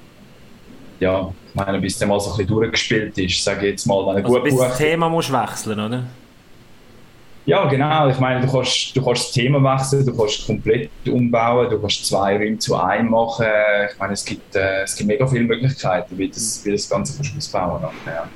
[1.00, 4.06] ja, ich meine, bis der mal so ein bisschen durchgespielt ist, sage ich jetzt mal.
[4.06, 6.04] Wenn also gut bis das Thema musst wechseln, oder?
[7.48, 8.08] Ja, genau.
[8.08, 12.06] Ich meine, du kannst, du kannst das Thema wechseln, du kannst komplett umbauen, du kannst
[12.06, 13.48] zwei Räume zu einem machen.
[13.92, 17.18] Ich meine, es gibt, äh, es gibt mega viele Möglichkeiten, wie das, wie das Ganze
[17.18, 17.96] kannst ausbauen kannst.
[18.06, 18.30] Ja.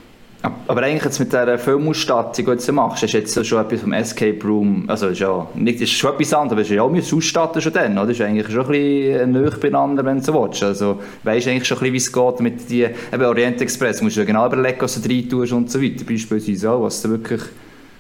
[0.68, 4.40] Aber eigentlich jetzt mit dieser Filmausstattung, die du machst, ist jetzt schon etwas vom Escape
[4.44, 7.62] Room, also ist ja nicht, ist schon etwas anderes, aber ist ja auch mit Ausstatten
[7.62, 8.12] schon dann, oder?
[8.12, 10.64] Ist eigentlich schon ein bisschen näher beieinander, wenn du so willst.
[10.64, 14.16] Also weisst eigentlich schon ein bisschen, wie es geht mit die, eben Orient Express, musst
[14.16, 17.10] du ja genau überlegen, was du rein tust und so weiter, beispielsweise auch, was da
[17.10, 17.42] wirklich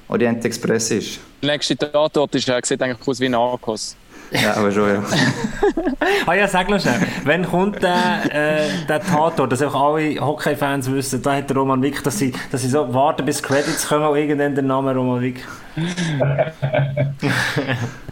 [0.08, 1.20] Orient Express ist.
[1.42, 3.96] Der nächste Tatort ist, sieht eigentlich aus wie ein Arkos.
[4.32, 5.04] Ja, aber schon, ja.
[6.26, 7.00] ah ja, sag mal schnell.
[7.24, 11.82] Wann kommt der, äh, der Tatort, dass auch alle Hockey-Fans wissen, da hat der Roman
[11.82, 15.22] Wick, dass sie, dass sie so warten, bis Credits kommen und irgendwann der Name Roman
[15.22, 15.46] Wick.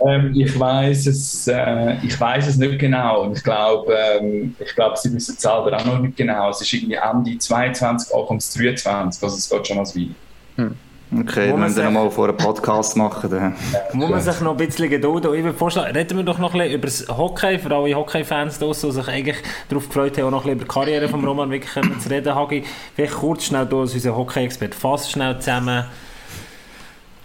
[0.06, 4.76] ähm, ich weiß es, äh, ich weiß es nicht genau und ich glaube, ähm, ich
[4.76, 6.50] glaube, sie wissen es selber auch noch nicht genau.
[6.50, 10.10] Es ist irgendwie Ende 22, Anfang 23, also es geht schon als Weile.
[10.58, 10.76] Hm.
[11.20, 13.30] Okay, wenn wir dann nochmal vor einem Podcast machen.
[13.30, 13.56] Dann.
[13.94, 15.34] Muss man sich noch ein bisschen gedulden.
[15.36, 18.60] Ich würde vorschlagen, reden wir doch noch ein bisschen über das Hockey, für alle Hockey-Fans
[18.60, 19.38] draussen, die sich eigentlich
[19.70, 22.34] darauf gefreut haben, auch noch ein bisschen über die Karriere von Roman wirklich zu reden.
[22.34, 22.64] Hagi,
[22.96, 25.86] vielleicht kurz schnell du als unser Hockey-Experte, fass schnell zusammen,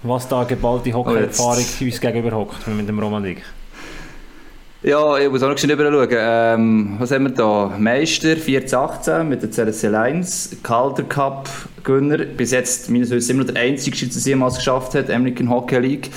[0.03, 3.43] was da geballte Hockey-Erfahrung oh, uns gegenüber hockt mit dem Roman Wick.
[4.81, 6.09] Ja, ich muss auch noch schnell schauen.
[6.13, 7.73] Ähm, was haben wir da?
[7.77, 11.49] Meister 1418 mit der CLC Lions, Calder Cup
[11.83, 12.19] Gewinner.
[12.19, 15.81] Bis jetzt meines Wissens immer noch der einzige, der es jemals geschafft hat, American Hockey
[15.81, 16.11] League.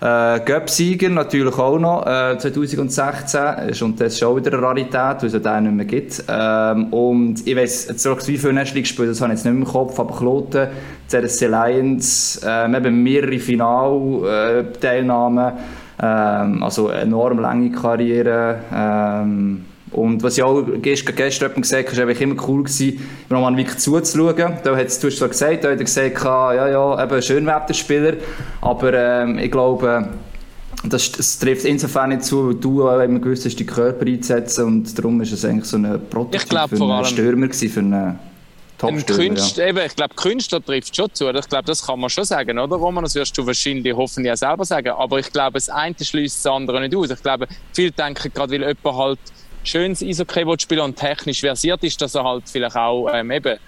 [0.00, 3.68] Äh, Göpp-Sieger natürlich auch noch, äh, 2016.
[3.68, 6.24] Ist und das ist auch wieder eine Rarität, weil es den nicht mehr gibt.
[6.28, 9.66] Ähm, und ich weiss, jetzt wie viele National gespielt, das habe ich jetzt nicht mehr
[9.66, 10.68] im Kopf, aber Kloten,
[11.08, 15.48] CSC Lions, äh, eben mehrere Finalteilnahmen.
[15.48, 15.52] Äh,
[16.00, 18.60] ähm, also eine enorm lange Karriere.
[18.72, 23.78] Ähm, und was ich auch gestern, gestern gesagt habe, war immer cool gewesen, Roman wirklich
[23.78, 24.54] zuzuschauen.
[24.62, 28.14] Da hat du hast zwar gesagt, da hat er gesagt, ja, ja, eben Schönwetterspieler,
[28.60, 30.08] aber ähm, ich glaube,
[30.84, 34.98] das, das, trifft insofern nicht zu, weil du immer gewusst hast, die Körper einzusetzen und
[34.98, 38.18] darum ist es eigentlich so ein Prototyp für einen Stürmer gewesen, für einen
[38.82, 39.70] ein Künstler, ja.
[39.70, 41.28] eben, ich glaube, Künstler trifft schon zu.
[41.30, 43.04] Ich glaube, das kann man schon sagen, oder Roman?
[43.04, 44.90] Das wirst du wahrscheinlich hoffentlich auch selber sagen.
[44.90, 47.10] Aber ich glaube, das eine schließt das andere nicht aus.
[47.10, 49.18] Ich glaube, viele denken gerade, weil jemand halt
[49.64, 53.58] schönes Eishockey spielen und technisch versiert ist, dass er halt vielleicht auch ähm, eben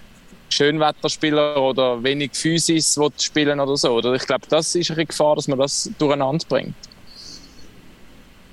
[0.48, 3.92] Schönwetterspieler oder wenig Physis spielen oder so.
[3.92, 6.74] Oder ich glaube, das ist eine Gefahr, dass man das durcheinander bringt.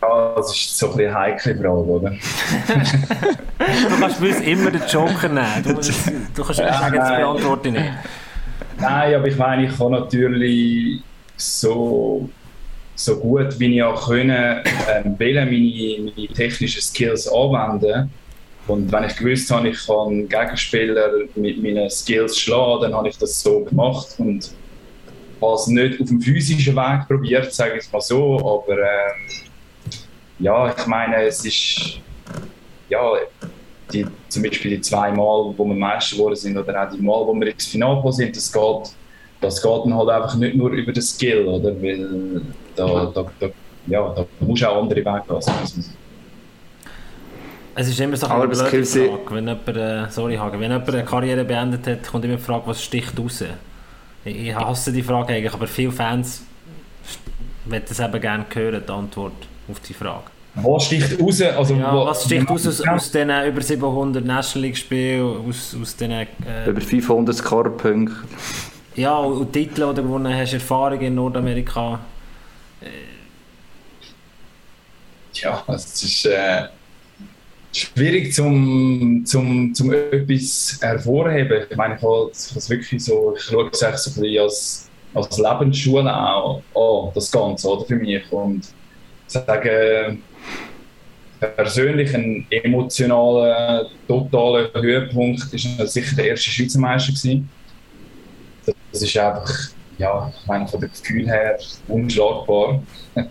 [0.01, 2.09] Ja, das ist so ein bisschen eine heikle Frage, oder?
[2.09, 5.63] du kannst bei uns immer den Joker nehmen.
[5.63, 5.73] Du,
[6.35, 7.93] du kannst ja, sagen, das beantworte ich nicht.
[8.79, 11.01] Nein, aber ich meine, ich kann natürlich
[11.35, 12.29] so,
[12.95, 18.11] so gut wie ich auch können, ähm, meine, meine technischen Skills anwenden.
[18.67, 23.17] Und wenn ich gewusst habe, ich kann Gegenspieler mit meinen Skills schlagen, dann habe ich
[23.17, 24.15] das so gemacht.
[24.19, 24.51] Und
[25.41, 29.46] habe es nicht auf dem physischen Weg probiert, sage ich es mal so, aber ähm,
[30.39, 31.99] ja, ich meine, es ist
[32.89, 33.13] ja,
[33.91, 37.25] die, zum Beispiel die zwei Mal, wo wir Meister geworden sind, oder auch die Mal,
[37.25, 38.95] wo wir ins Finale sind, das geht,
[39.41, 41.81] das geht dann halt einfach nicht nur über den Skill, oder?
[41.81, 42.41] Weil
[42.75, 43.47] da, da, da,
[43.87, 45.85] ja, da musst du auch andere Wege gehen.
[47.79, 51.05] Es ist immer so eine blöde Frage, wenn jemand, äh, sorry Hagen, wenn jemand eine
[51.05, 53.43] Karriere beendet hat, kommt immer die Frage, was sticht raus?
[54.25, 56.41] Ich hasse die Frage eigentlich, aber viele Fans
[57.65, 60.25] wollen das eben gerne hören, die Antwort auf die Frage.
[60.55, 61.41] Was sticht raus?
[61.41, 65.95] Also, ja, was sticht raus aus, aus den über 700 National League Spielen, aus, aus
[65.95, 66.11] den...
[66.11, 66.25] Äh,
[66.65, 68.15] über 500 Score-Punkte.
[68.95, 71.99] Ja, und Titel, die du gewonnen hast, Erfahrungen in Nordamerika.
[72.81, 72.87] Äh,
[75.33, 76.63] ja, es ist äh,
[77.71, 81.65] schwierig zum, zum, zum etwas hervorheben.
[81.69, 85.37] Ich meine, ich habe es wirklich so, ich schaue es so ein bisschen als, als
[85.37, 88.31] Lebensschule auch an, das Ganze, oder, für mich.
[88.31, 88.67] Und
[89.27, 90.17] sage,
[91.39, 97.11] persönlich ein emotionaler, totaler Höhepunkt war sicher der erste Schweizer Meister.
[97.11, 97.49] Gewesen.
[98.91, 99.49] Das ist einfach,
[99.97, 101.57] ja, ich meine, von dem Gefühl her
[101.87, 102.81] unschlagbar.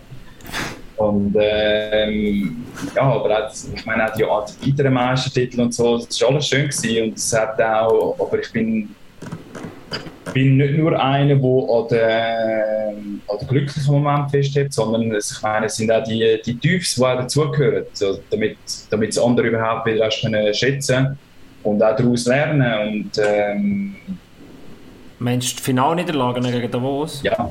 [0.97, 6.19] Und ähm, ja, aber auch, ich meine auch die, die weiteren Meistertitel und so, das
[6.23, 8.95] war alles schön gewesen und es hat auch, aber ich bin,
[10.33, 15.67] bin nicht nur einer, der an den, an den glücklichen Moment festhält, sondern ich meine,
[15.67, 18.59] es sind auch die, die Tiefs, die auch dazugehören, also damit,
[18.91, 21.19] damit das andere überhaupt wieder erst können schätzen
[21.63, 23.97] und auch daraus lernen und ähm,
[25.19, 27.23] Meinst du die Finalniederlagen gegen Davos?
[27.23, 27.51] Ja.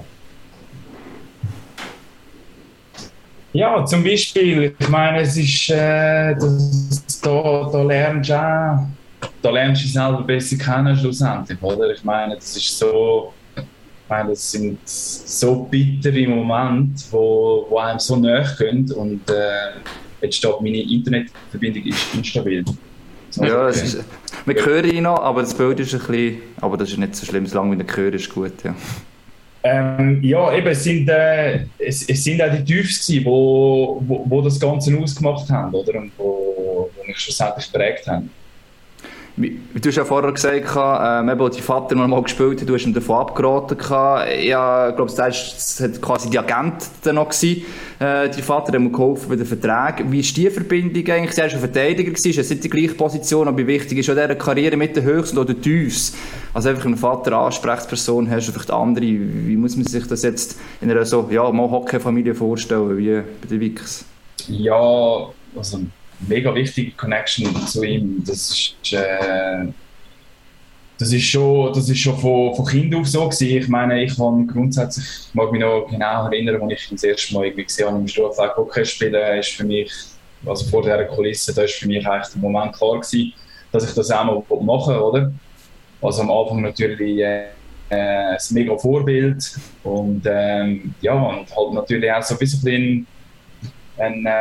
[3.53, 8.79] Ja, zum Beispiel, ich meine, es ist, äh, das, da, da lernst du auch,
[9.41, 11.91] da lernst du dich selber besser kennen schlussendlich, oder?
[11.91, 13.63] Ich meine, das ist so, ich
[14.09, 19.71] meine, das sind so bittere Momente, wo, wo einem so nahe gehen und äh,
[20.21, 22.63] jetzt steht meine Internetverbindung ist instabil.
[23.41, 24.03] Ja, es ist,
[24.45, 27.25] wir hören ihn noch, aber das Bild ist ein bisschen, aber das ist nicht so
[27.25, 28.73] schlimm, solange wir ihn hören, ist gut, ja.
[29.67, 34.23] Ähm, ja, eben, es sind, äh, es, es, sind auch die Tiefs die wo, wo,
[34.29, 35.95] wo, das Ganze ausgemacht haben, oder?
[35.95, 38.29] Und wo, wo mich schlussendlich geprägt haben.
[39.37, 42.73] Wie, du hast ja vorher gesagt, ähm, eben, als dein Vater mal gespielt hat, du
[42.73, 43.77] hast ihm davon abgeraten.
[44.41, 47.27] Ja, ich glaube, das war quasi die Agent noch.
[47.27, 47.63] Gewesen.
[47.99, 50.09] Äh, dein Vater hat mir geholfen bei den Verträgen.
[50.09, 51.37] Wie ist die Verbindung eigentlich?
[51.37, 54.77] Er war Verteidiger, gewesen, ist nicht die gleiche Position, aber wichtig ist auch dieser Karriere
[54.77, 56.13] mit den Höchsten oder Tiefs.
[56.53, 59.05] Also einfach, du Vater Ansprechperson hast, vielleicht andere.
[59.05, 63.47] Wie muss man sich das jetzt in einer so, ja, mal Hockey-Familie vorstellen, wie bei
[63.49, 64.05] den Wix?
[64.47, 65.27] Ja,
[65.57, 65.79] also
[66.27, 68.23] mega wichtige Connection zu ihm.
[68.25, 69.65] Das ist, äh,
[70.97, 73.57] das ist schon, das ist schon von, von Kind auf so gewesen.
[73.57, 77.33] Ich meine, ich kann grundsätzlich, ich mag mich noch genau erinnern, als ich das erste
[77.33, 79.91] Mal irgendwie gesehen habe, im Sturmfeld Hockey spielen, ist für mich,
[80.45, 83.33] also vor dieser Kulisse, da ist für mich eigentlich der Moment klar gewesen,
[83.71, 85.31] dass ich das auch mal machen oder?
[86.01, 87.47] Also am Anfang natürlich äh,
[87.89, 93.07] ein mega Vorbild und ähm, ja, und halt natürlich auch so ein bisschen
[93.97, 94.31] ein äh,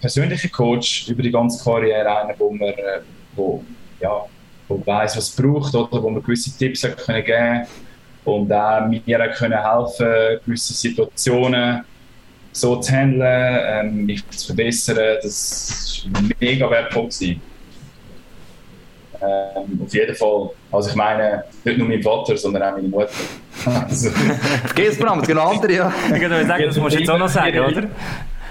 [0.00, 3.00] persönlicher Coach über die ganze Karriere, einer, wo man äh,
[3.34, 3.62] wo,
[4.00, 4.24] ja,
[4.68, 7.66] wo weiß, was es braucht, oder wo man gewisse Tipps können geben
[8.24, 11.84] und auch mir können helfen, gewisse Situationen
[12.52, 15.18] so zu handeln, ähm, mich zu verbessern.
[15.22, 17.04] Das war mega wertvoll.
[17.04, 17.40] Gewesen.
[19.20, 20.50] Ähm, auf jeden Fall.
[20.70, 23.10] Also ich meine, nicht nur mein Vater, sondern auch meine Mutter.
[23.88, 24.10] also.
[24.10, 25.92] Vergiss es, genau andere, ja.
[26.14, 27.88] Ich würde sagen, das musst du jetzt auch noch sagen, oder?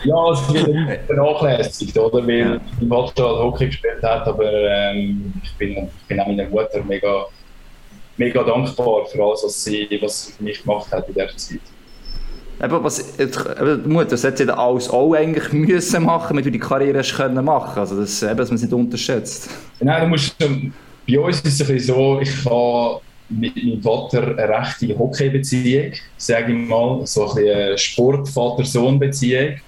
[0.03, 2.25] Ja, es wird vernachlässigt, oder?
[2.25, 6.47] Weil mein Vater halt Hockey gespielt hat, aber ähm, ich, bin, ich bin auch meiner
[6.49, 7.25] Mutter mega,
[8.17, 11.61] mega dankbar für alles, was sie, was sie für mich gemacht hat in dieser Zeit.
[12.63, 16.59] Eben, was, die Mutter, das hätte sie alles auch eigentlich müssen machen, damit du die
[16.59, 17.79] Karriere hast können machen.
[17.79, 19.49] Also das, eben, dass man es nicht unterschätzt.
[19.79, 24.35] Nein, du musst, bei uns ist es ein bisschen so, ich habe mit meinem Vater
[24.37, 29.59] eine rechte Hockey-Beziehung, sage ich mal, so ein bisschen Sport-Vater-Sohn-Beziehung.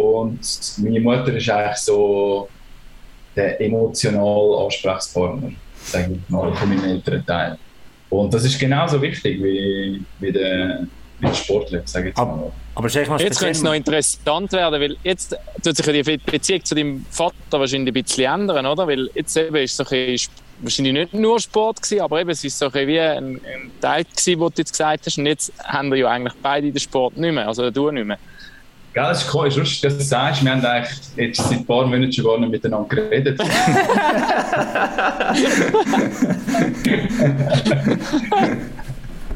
[0.00, 0.40] Und
[0.78, 2.48] meine Mutter ist eigentlich so
[3.36, 5.52] der emotionale Ansprechpartner,
[5.84, 7.58] sage ich mal, von meinem älteren Teil.
[8.08, 10.86] Und das ist genauso wichtig wie, wie der,
[11.22, 12.50] der Sportler, sage ich jetzt mal.
[12.74, 17.04] Aber jetzt könnte es noch interessant werden, weil jetzt tut sich die Beziehung zu deinem
[17.10, 18.88] Vater wahrscheinlich ein bisschen ändern, oder?
[18.88, 20.18] Weil jetzt eben ist es so ein
[20.62, 24.04] wahrscheinlich nicht nur Sport gewesen, aber eben es ist so ein wie ein, ein Teil
[24.04, 25.18] gewesen, was du jetzt gesagt hast.
[25.18, 28.18] Und jetzt haben wir ja eigentlich beide den Sport nicht mehr, also du nicht mehr.
[28.92, 31.64] Gell, das ist cool, ist lustig, dass du sagst, wir haben eigentlich jetzt seit ein
[31.64, 33.40] paar Monaten schon gar nicht miteinander geredet.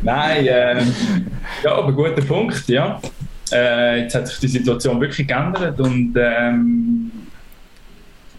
[0.02, 0.82] Nein, äh,
[1.62, 3.00] ja, aber guter Punkt, ja.
[3.52, 7.12] Äh, jetzt hat sich die Situation wirklich geändert und ähm,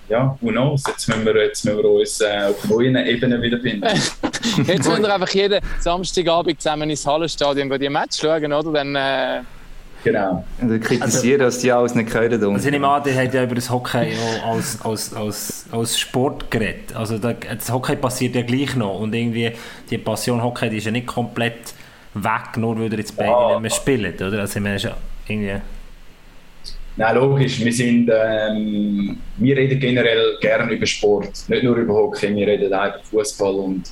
[0.09, 3.87] ja, who knows, jetzt müssen wir, jetzt müssen wir uns äh, auf neuen Ebenen wiederfinden.
[3.87, 8.71] jetzt müssen wir einfach jeden Samstagabend zusammen ins Hallenstadion die Match schauen, oder?
[8.73, 9.41] Dann, äh,
[10.05, 10.45] Genau.
[10.61, 12.31] Und kritisieren, also, dass die alles nicht können.
[12.31, 14.13] Also ich nehme an, der hat ja über das Hockey
[14.45, 16.95] als, als, als, als Sport geredet.
[16.95, 19.51] Also das Hockey passiert ja gleich noch und irgendwie
[19.89, 21.73] die Passion Hockey die ist ja nicht komplett
[22.13, 23.49] weg, nur weil er jetzt beide ja.
[23.53, 24.41] nicht mehr spielt, oder?
[24.41, 24.95] Also ich ja
[25.27, 25.61] irgendwie...
[26.97, 27.65] Nein, logisch.
[27.65, 32.33] Wir, sind, ähm, wir reden generell gerne über Sport, nicht nur über Hockey.
[32.35, 33.89] Wir reden auch über Fußball und,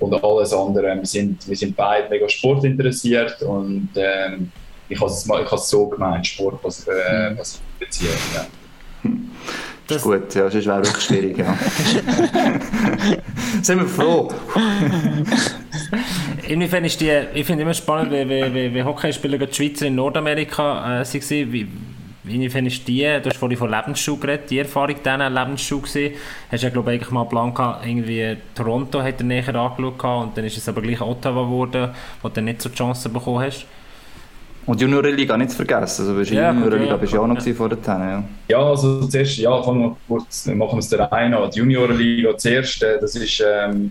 [0.00, 0.96] und alles andere.
[0.96, 4.50] Wir sind, wir sind beide mega sportinteressiert und ähm,
[4.92, 7.38] ich habe es, ich so gemeint, Sport, was, äh, mhm.
[7.38, 8.46] was Beziehung, ja.
[9.86, 11.54] Das ist gut, ja, das wäre wirklich schwierig, ja.
[13.62, 14.30] Sind wir froh.
[16.48, 19.94] Inwiefern ist die, ich finde immer spannend, wie, wie, wie, wie Hockeyspieler die Schweizer in
[19.96, 21.52] Nordamerika äh, waren.
[21.52, 21.68] Wie,
[22.24, 26.14] inwiefern ist die, du hast vorhin von Lebensschuh geredet, die Erfahrung diesen Lebensschuh gesehen?
[26.50, 30.44] Hast du ja, glaube ich, mal gehabt, irgendwie Toronto hat er näher angeschaut und dann
[30.44, 31.90] ist es aber gleich Ottawa geworden,
[32.22, 33.66] wo du nicht so die Chance bekommen hast.
[34.64, 37.44] Und die Juniorenliga nicht zu vergessen, also bist ja, Juniorenliga bist du ja auch noch
[37.44, 37.54] ja.
[37.54, 38.24] vor der ja.
[38.48, 41.50] Ja, also zuerst, ja, fangen wir kurz, machen wir es der eine an.
[41.50, 43.90] Die Juniorenliga zuerst, äh, das ist, ähm,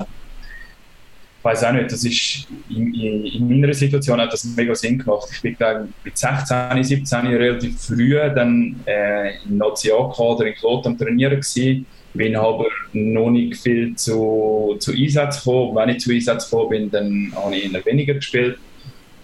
[1.40, 4.98] ich weiß auch nicht, das ist, in, in, in, meiner Situation hat das mega Sinn
[4.98, 5.28] gemacht.
[5.34, 10.98] Ich bin, glaube mit 16, 17 relativ früh dann äh, im Nationalkader in Klot am
[10.98, 15.76] Trainieren gewesen, bin aber noch nicht viel zu, zu Einsatz gekommen.
[15.76, 18.58] Wenn ich zu Einsatz gekommen bin, dann habe ich eher weniger gespielt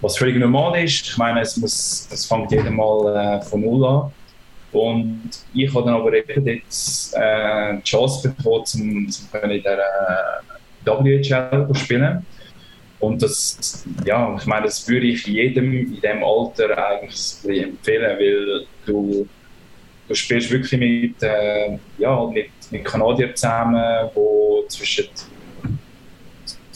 [0.02, 1.08] was völlig normal ist.
[1.08, 4.12] Ich meine, es, muss, es fängt jedes Mal äh, von Null an.
[4.72, 9.08] Und ich habe dann aber eben jetzt äh, die Chance bekommen, um,
[9.44, 12.26] um in der äh, WHL zu spielen.
[13.00, 18.66] Und das, ja, ich meine, das würde ich jedem in diesem Alter eigentlich empfehlen, weil
[18.86, 19.28] du,
[20.08, 25.06] du spielst wirklich mit, äh, ja, mit, mit Kanadiern zusammen, wo zwischen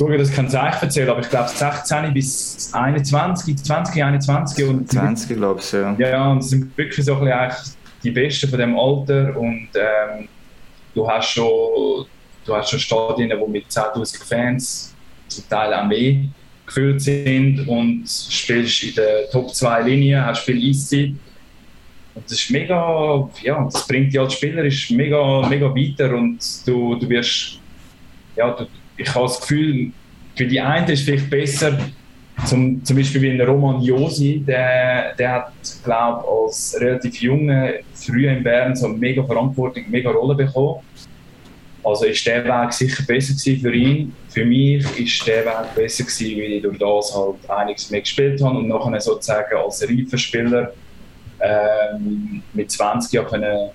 [0.02, 5.38] Sorry, das kann ich erzählen, aber ich glaube 16 bis 21, 20, 21 und 20
[5.38, 5.96] glaube ich, ja.
[6.00, 10.28] Ja, und es sind wirklich so ein bisschen die Besten von dem Alter und ähm,
[10.96, 12.08] du hast schon
[12.44, 14.96] du hast schon Stadien, die mit 10'000 Fans
[15.28, 16.16] zum Teil auch mehr
[16.66, 21.14] gefüllt sind und spielst in der Top 2 Linie, hast viel Eiszeit
[22.16, 26.40] und das ist mega, ja, das bringt dich als Spieler ist mega, mega weiter und
[26.66, 27.60] du, du wirst,
[28.36, 28.66] ja, du,
[29.02, 29.92] ich habe das Gefühl,
[30.36, 31.78] für die einen ist es vielleicht besser,
[32.46, 35.52] zum, zum Beispiel wie ein Roman Josi, der, der hat,
[35.84, 40.80] glaube ich, als relativ junge, früh in Bern so eine mega Verantwortung, mega Rolle bekommen.
[41.84, 44.14] Also ist der Weg sicher besser für ihn.
[44.30, 48.42] Für mich ist der Weg besser gewesen, weil ich durch das halt einiges mehr gespielt
[48.42, 50.74] habe und nachher sozusagen als reifer Spieler
[51.40, 53.70] ähm, mit 20 Jahren können,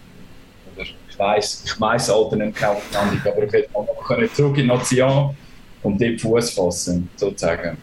[1.16, 5.34] ich weiß, ich weiß Alter nicht genau, aber ich hätte noch zurück in Nation
[5.82, 7.78] und dort Fuß fassen, sozusagen.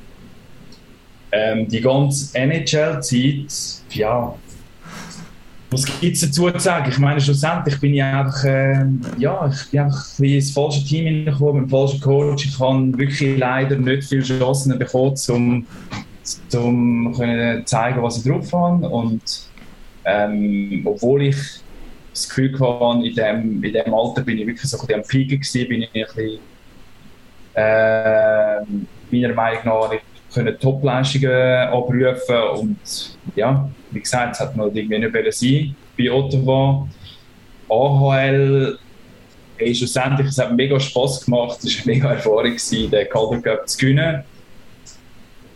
[1.31, 4.35] Ähm, die ganze NHL-Zeit, ja,
[5.71, 6.91] was gibt es dazu zu sagen?
[6.91, 8.85] Ich meine, schlussendlich bin ich einfach, äh,
[9.17, 12.45] ja, ich bin einfach wie ins falsche Team hineingekommen, mit dem falschen Coach.
[12.45, 15.65] Ich habe wirklich leider nicht viele Chancen bekommen, um
[16.53, 18.87] um zu zeigen, was ich drauf habe.
[18.87, 19.21] Und
[20.05, 21.62] ähm, obwohl ich
[22.13, 25.05] das Gefühl hatte, in dem, in dem Alter bin ich wirklich so ein bisschen am
[25.05, 26.39] Fliegen gewesen, bin ich ein bisschen
[27.55, 28.61] äh,
[29.11, 30.03] meiner Meinung nach nicht
[30.33, 36.87] können Top-Leistungen abrufen und ja, wie gesagt, es hat noch irgendwie nicht sein bei Ottawa.
[37.69, 38.79] AHL
[39.57, 43.41] hey, schlussendlich, es hat mega Spass gemacht, es war eine mega Erfahrung, gewesen, den Calder
[43.41, 44.23] Cup zu gewinnen.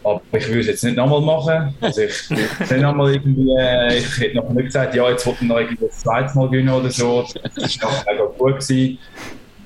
[0.03, 1.75] Aber ich würde es jetzt nicht nochmal machen.
[1.81, 5.43] Also ich, ich, nicht nochmal irgendwie, äh, ich hätte noch nicht gesagt, ja, jetzt wollte
[5.43, 7.25] ich noch irgendwie das zweite Mal gewinnen oder so.
[7.55, 8.59] Das war noch mega gut.
[8.59, 8.97] Gewesen.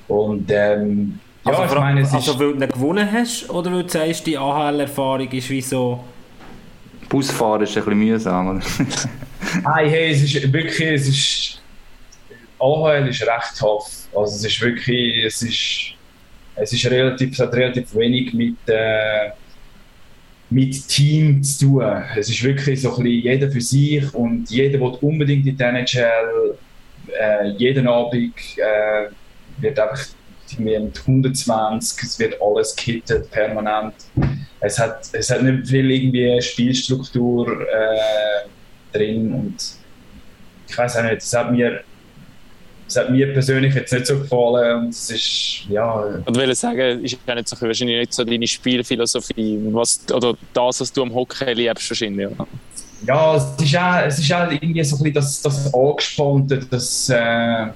[0.08, 3.82] Und ähm, ja, also, ich meine, es also weil du nicht gewonnen hast oder weil
[3.82, 6.02] du sagst, die AHL-Erfahrung ist wie so...
[7.08, 8.62] Busfahren ist ein bisschen mühsam,
[9.64, 11.62] Nein, hey, es ist wirklich, es ist...
[12.60, 13.90] AHL ist recht tough.
[14.14, 15.94] Also es ist wirklich, es ist...
[16.54, 18.56] Es, ist relativ, es hat relativ wenig mit...
[18.66, 19.30] Äh,
[20.52, 22.02] mit Team zu tun.
[22.16, 25.62] Es ist wirklich so ein bisschen jeder für sich und jeder will unbedingt in die
[25.62, 26.56] NHL.
[27.20, 29.08] Äh, jeden Abend äh,
[29.60, 30.06] wird einfach
[30.56, 33.94] haben 120, es wird alles kittet permanent.
[34.60, 38.48] Es hat, es hat nicht viel irgendwie Spielstruktur äh,
[38.92, 39.56] drin und
[40.68, 41.82] ich weiß auch nicht, es hat mir
[42.92, 45.94] es hat mir persönlich jetzt nicht so gefallen und es ist, ja...
[46.24, 50.80] Und will sagen, ist ja nicht so, wahrscheinlich nicht so deine Spielphilosophie, was, oder das,
[50.80, 52.46] was du am Hockey liebst wahrscheinlich, ja?
[53.06, 57.08] Ja, es ist auch, es ist auch irgendwie so ein bisschen das, das Angespannte, das...
[57.08, 57.68] Äh,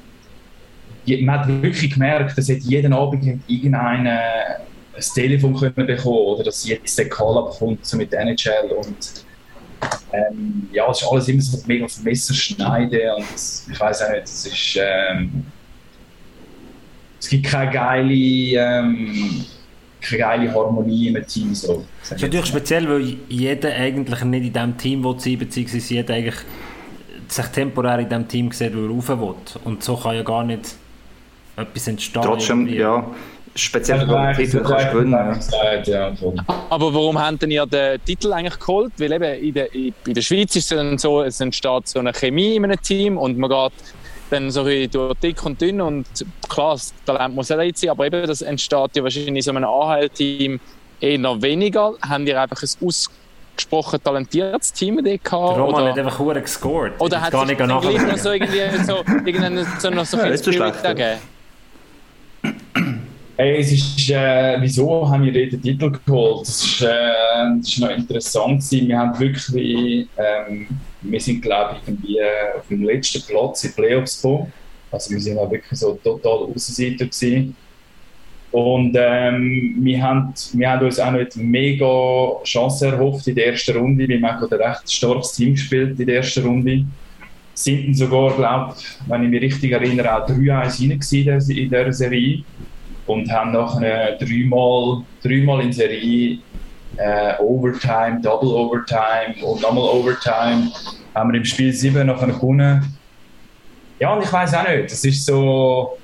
[1.23, 4.07] man hat wirklich gemerkt, dass jeden Abend irgendein
[4.97, 9.26] ein Telefon können bekommen oder dass jetzt der Call abkommt so mit der NHL und
[10.13, 13.25] ähm, ja, es ist alles immer so mega auf Messerschneiden und
[13.73, 15.45] ich weiß auch nicht, es ist ähm,
[17.21, 19.45] es gibt keine geile ähm,
[20.01, 21.55] keine geile Harmonie im Team.
[21.55, 25.95] So, das ist natürlich speziell, weil jeder eigentlich nicht in diesem Team will sein, beziehungsweise
[25.95, 26.37] jeder eigentlich
[27.29, 29.35] sich temporär in diesem Team sieht, wo er rauf will.
[29.65, 30.77] Und so kann ja gar nicht
[31.57, 32.23] etwas entstehen.
[32.23, 33.05] Trotzdem, ja,
[33.57, 35.41] speziell für den Titel kannst gewinnen.
[35.85, 36.13] Ja.
[36.71, 38.93] Aber warum habt ihr den Titel eigentlich geholt?
[38.99, 42.13] Weil eben in der, in der Schweiz ist es dann so, es entsteht so eine
[42.13, 43.73] Chemie in einem Team und man geht
[44.31, 46.07] dann so durch dick und dünn und
[46.49, 49.65] klar, das Talent muss auch sein, aber eben das entsteht ja wahrscheinlich in so einem
[49.65, 50.61] AHL-Team
[51.01, 51.95] eher weniger.
[52.07, 55.57] Haben ihr einfach ein ausgesprochen talentiertes Team dort gehabt?
[55.57, 55.91] Der Roman oder?
[55.91, 56.93] hat einfach Huren gescored.
[56.99, 60.83] Oder hat es dann gleich noch so irgendwie so, irgendeinen, so, noch so viel Spirit
[60.83, 61.21] gegeben?
[63.39, 66.49] Hey, es ist, äh, wieso haben wir den Titel geholt?
[66.49, 66.89] Das ist, äh,
[67.59, 68.89] das ist noch interessant gewesen.
[68.89, 70.67] Wir haben wirklich, ähm,
[71.03, 74.51] wir sind glaube ich irgendwie äh, auf dem letzten Platz in Playoffs gekommen.
[74.91, 77.55] Also wir sind auch wirklich so total Außenseiter gewesen.
[78.53, 83.77] Und ähm, wir, haben, wir haben uns auch nicht mega Chance erhofft in der ersten
[83.77, 84.09] Runde.
[84.09, 86.87] Wir haben ein recht starkes Team gespielt in der ersten Runde.
[87.53, 88.77] Sind sogar, glaube
[89.09, 92.45] wenn ich mich richtig erinnere, auch 3-1 rein in dieser Serie
[93.07, 96.39] und haben nachher dreimal, dreimal in Serie
[96.97, 100.73] äh, Overtime, Double Overtime und nochmal Overtime
[101.15, 102.97] haben wir im Spiel 7 nachher gewonnen.
[103.99, 105.97] Ja, und ich weiß auch nicht, das ist so,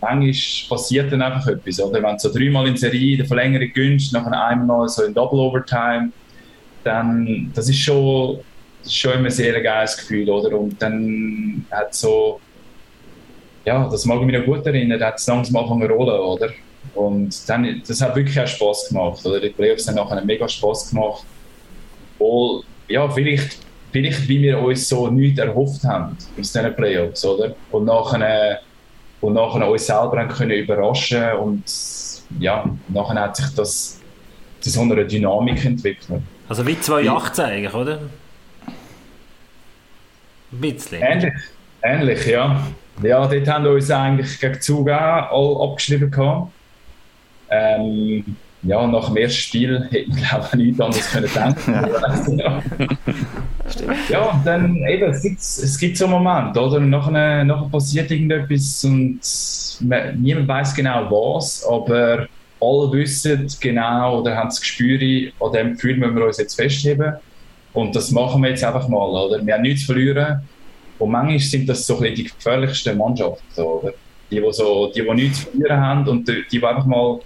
[0.00, 0.32] manchmal
[0.68, 2.02] passiert dann einfach etwas, oder?
[2.02, 5.38] Wenn du so dreimal in Serie in der Verlängerung gönnst, nachher einmal so in Double
[5.38, 6.10] Overtime,
[6.82, 8.38] dann, das ist schon,
[8.82, 10.58] das ist schon immer ein sehr geiles Gefühl, oder?
[10.58, 12.40] Und dann hat so,
[13.64, 16.20] ja, das mag ich mich noch gut erinnern, da hat es langsam angefangen zu rollen,
[16.20, 16.50] oder?
[16.94, 19.40] Und dann, das hat wirklich auch Spass gemacht, oder?
[19.40, 21.24] Die Playoffs haben nachher mega Spass gemacht.
[22.18, 23.58] Obwohl, ja, vielleicht,
[23.90, 27.54] vielleicht, wie wir uns so nichts erhofft haben aus diesen Playoffs, oder?
[27.70, 28.60] Und nachher,
[29.20, 31.64] und nachher uns selber können überraschen und
[32.38, 34.00] ja, nachher hat sich das
[34.60, 36.22] zu so einer Dynamik entwickelt.
[36.48, 38.00] Also wie 2018 eigentlich, oder?
[40.52, 41.02] Ein bisschen.
[41.02, 41.34] Ähnlich,
[41.84, 42.60] ähnlich ja.
[43.02, 46.10] Ja, dort haben wir uns eigentlich gegen Zug auch abgeschrieben.
[46.10, 46.52] Gehabt.
[47.50, 52.38] Ähm, ja, nach dem ersten Spiel hätten wir, glaube ich, nichts anderes können denken.
[52.38, 52.62] ja.
[54.08, 56.80] ja, und dann eben, es gibt, es gibt so einen Moment, oder?
[56.80, 59.20] nachher, nachher passiert irgendetwas und
[59.80, 62.26] man, niemand weiß genau was, aber
[62.60, 64.98] alle wissen genau oder haben das Gespür,
[65.40, 67.14] an dem Gefühl müssen wir uns jetzt festheben.
[67.74, 69.44] Und das machen wir jetzt einfach mal, oder?
[69.44, 70.48] Wir haben nichts zu verlieren.
[70.98, 73.92] Und manchmal sind das so die gefährlichsten Mannschaften, oder?
[74.30, 77.20] Die, die, so, die, die nichts zu verlieren haben und die, die einfach mal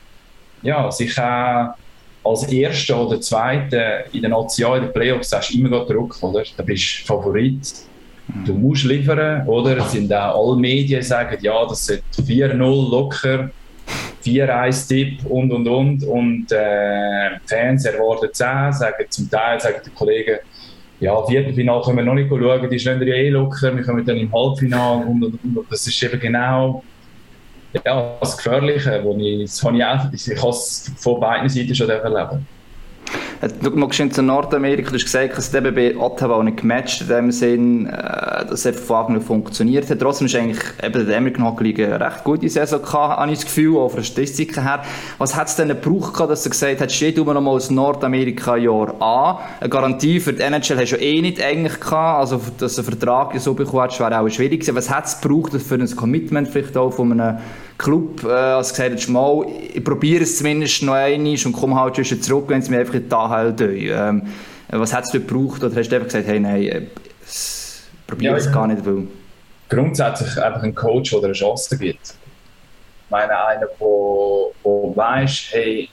[0.62, 1.74] ja, sich auch
[2.24, 6.42] als Erster oder Zweiter in den Nationen, in den Playoffs, hast du immer Druck, oder?
[6.56, 7.72] Da bist du Favorit.
[8.44, 9.78] Du musst liefern, oder?
[9.78, 13.50] Es sind auch alle Medien sagen, ja, das sind 4-0 locker,
[14.22, 16.04] 4-1-Tipp und und und.
[16.04, 20.38] Und äh, Fans erwarten 10, sagen zum Teil, sagen die Kollegen,
[21.00, 24.16] ja, Viertelfinale können wir noch nicht schauen, die stehen ja eh locker, wir kommen dann
[24.16, 26.82] im Halbfinale und, und, und, das ist eben genau
[27.84, 31.74] ja, das Gefährliche, wo ich, das habe ich auch, ich kann es von beiden Seiten
[31.74, 32.46] schon erleben.
[33.40, 37.06] Du magst zu Nordamerika, du hast gesagt, dass es eben bei Ottawa nicht gematcht in
[37.06, 40.00] dem Sinn, äh, dass es von Anfang an funktioniert hat.
[40.00, 43.38] Trotzdem ist eigentlich eben der American Hockey League eine recht gute Saison gehabt, habe ich
[43.38, 44.82] das Gefühl, auch von der Statistik her.
[45.18, 49.00] Was hat es denn gebraucht dass du gesagt hast, steht immer noch mal das Nordamerika-Jahr
[49.00, 49.38] an?
[49.60, 53.38] Eine Garantie für die NHL hast du eh nicht eigentlich gehabt, also dass einen Vertrag
[53.38, 54.74] so bekommen hast, wäre auch schwierig gewesen.
[54.74, 57.38] Was hat es gebraucht für ein Commitment vielleicht auch von einem
[57.78, 62.06] Club, äh, als gesagt hast, mal, ich probiere es zumindest noch einmal und komme halt
[62.06, 64.22] schon zurück, wenn es mir einfach in die AHL ähm,
[64.70, 66.82] Was es dort gebraucht oder hast du einfach gesagt, hey, nein, äh,
[68.06, 69.06] probiere es ja, gar nicht, weil...
[69.68, 72.00] Grundsätzlich einfach ein Coach, der eine Chance gibt.
[72.02, 73.76] Ich meine, einer, der,
[74.96, 75.88] weiss, hey,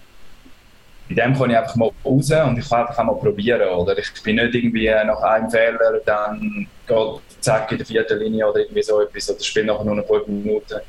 [1.07, 3.69] bei dem kann ich einfach mal raus und ich kann einfach mal probieren.
[3.69, 3.97] Oder?
[3.97, 6.97] Ich bin nicht irgendwie nach einem Fehler, dann geht
[7.41, 10.27] zack in der vierten Linie oder irgendwie so etwas oder spiele nachher nur noch fünf
[10.27, 10.79] Minuten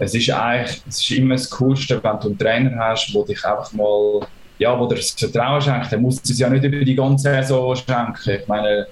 [0.00, 3.44] es ist eigentlich es ist immer das Coolste, wenn du einen Trainer hast, der dich
[3.44, 4.26] einfach mal,
[4.58, 5.92] ja, wo dir das Vertrauen schenkt.
[5.92, 8.40] Der muss es ja nicht über die ganze Saison schenken.
[8.40, 8.86] Ich meine,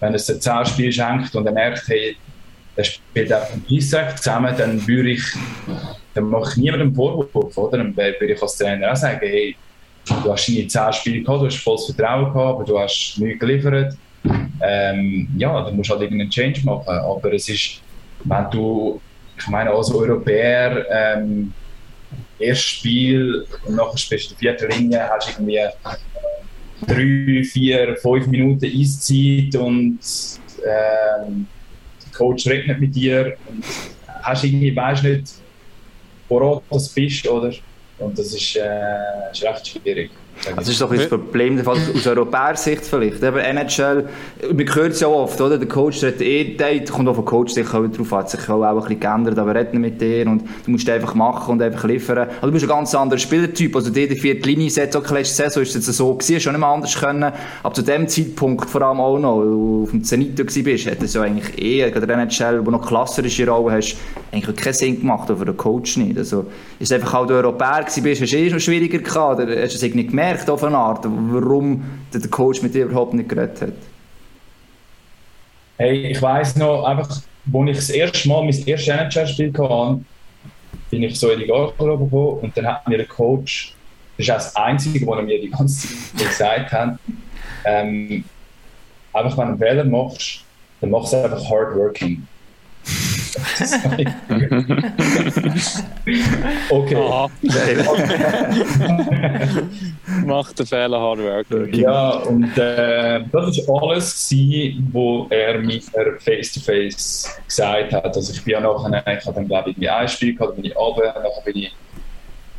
[0.00, 2.16] wenn es ein Zellspiel schenkt und er merkt, hey,
[2.76, 5.24] der spielt einfach ein Isaac zusammen, dann würde ich,
[6.14, 7.78] dann mache ich niemandem Vorwurf, oder?
[7.78, 9.54] Dann würde ich als Trainer auch sagen, hey,
[10.06, 13.38] du hast deine 10 Spiele gehabt, du hast volles Vertrauen gehabt, aber du hast nichts
[13.38, 13.96] geliefert.
[14.62, 16.88] Ähm, ja, dann musst du halt irgendeinen Change machen.
[16.88, 17.82] Aber es ist,
[18.24, 19.00] wenn du
[19.38, 21.52] ich meine, als Europäer, ähm,
[22.38, 25.60] erstes Spiel und nachher spielst du vierte Linie, hast irgendwie
[26.86, 29.98] drei, vier, fünf Minuten Eiszeit und
[30.64, 31.46] ähm,
[32.04, 33.64] der Coach redet mit dir und
[34.22, 35.34] hast irgendwie, weißt nicht,
[36.28, 37.52] woran du bist, oder?
[37.98, 40.10] Und das ist, äh, ist recht schwierig.
[40.56, 43.22] Das ist doch ein Problem, aus europäischer Sicht vielleicht.
[43.22, 44.08] Eben NHL,
[44.52, 45.58] man hört es ja oft, oder?
[45.58, 48.48] Der Coach der hat eh, der kommt auf den Coach sicher auch drauf, hat sich
[48.48, 51.84] auch ein bisschen geändert, aber redet mit dir und du musst einfach machen und einfach
[51.84, 52.28] liefern.
[52.28, 55.34] Also du bist ein ganz anderer Spielertyp, also die, die vierte Linie setzt, auch letzte
[55.34, 57.32] Saison ist es so gewesen, schon nicht mehr anders können,
[57.62, 61.02] aber zu dem Zeitpunkt vor allem auch noch, wo du auf dem Zenit bist, hat
[61.02, 63.96] es ja eigentlich eh, gerade der NHL, wo noch klassische Rolle hast,
[64.32, 66.18] eigentlich keinen Sinn gemacht, aber der Coach nicht.
[66.18, 66.46] Also
[66.78, 69.80] ist einfach auch der Europäer gewesen, bist, hast du eh schon schwieriger gehabt, oder hast
[69.80, 70.23] du es nicht gemerkt?
[70.24, 73.72] Gemerkt auf eine Art, warum der Coach mit dir überhaupt nicht geredet hat?
[75.76, 80.00] Hey, ich weiss noch, einfach, als ich das erste Mal mein erstes NHL-Spiel hatte,
[80.90, 83.74] bin ich so in die Garderobe gekommen und dann hat mir der Coach,
[84.16, 86.98] das ist auch das Einzige, was er mir die ganze Zeit gesagt hat,
[87.64, 88.24] ähm,
[89.12, 90.44] einfach wenn du einen Fehler machst,
[90.80, 92.26] dann machst du einfach hardworking.
[96.70, 96.96] Okay.
[100.26, 101.46] Macht den Fehler hard work.
[101.74, 104.32] Ja, und äh, das war alles,
[104.92, 105.80] was er mir
[106.20, 108.16] face-to-face gesagt hat.
[108.16, 110.70] Also ich bin ja nachher, ich habe dann glaube ich ein Spiel gehabt, dann bin
[110.70, 111.72] ich runter, dann bin ich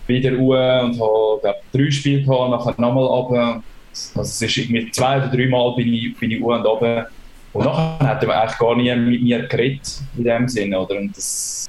[0.07, 3.63] wieder ruhe und habe glaube drei Spiele gehabt, nachher nochmal runter.
[3.91, 7.07] Also es ist irgendwie zwei oder drei Mal bin ich, bin ich und runter.
[7.55, 10.97] Und nachher hat er eigentlich gar nie mit mir geredet, in dem Sinne, oder?
[10.97, 11.67] Und das,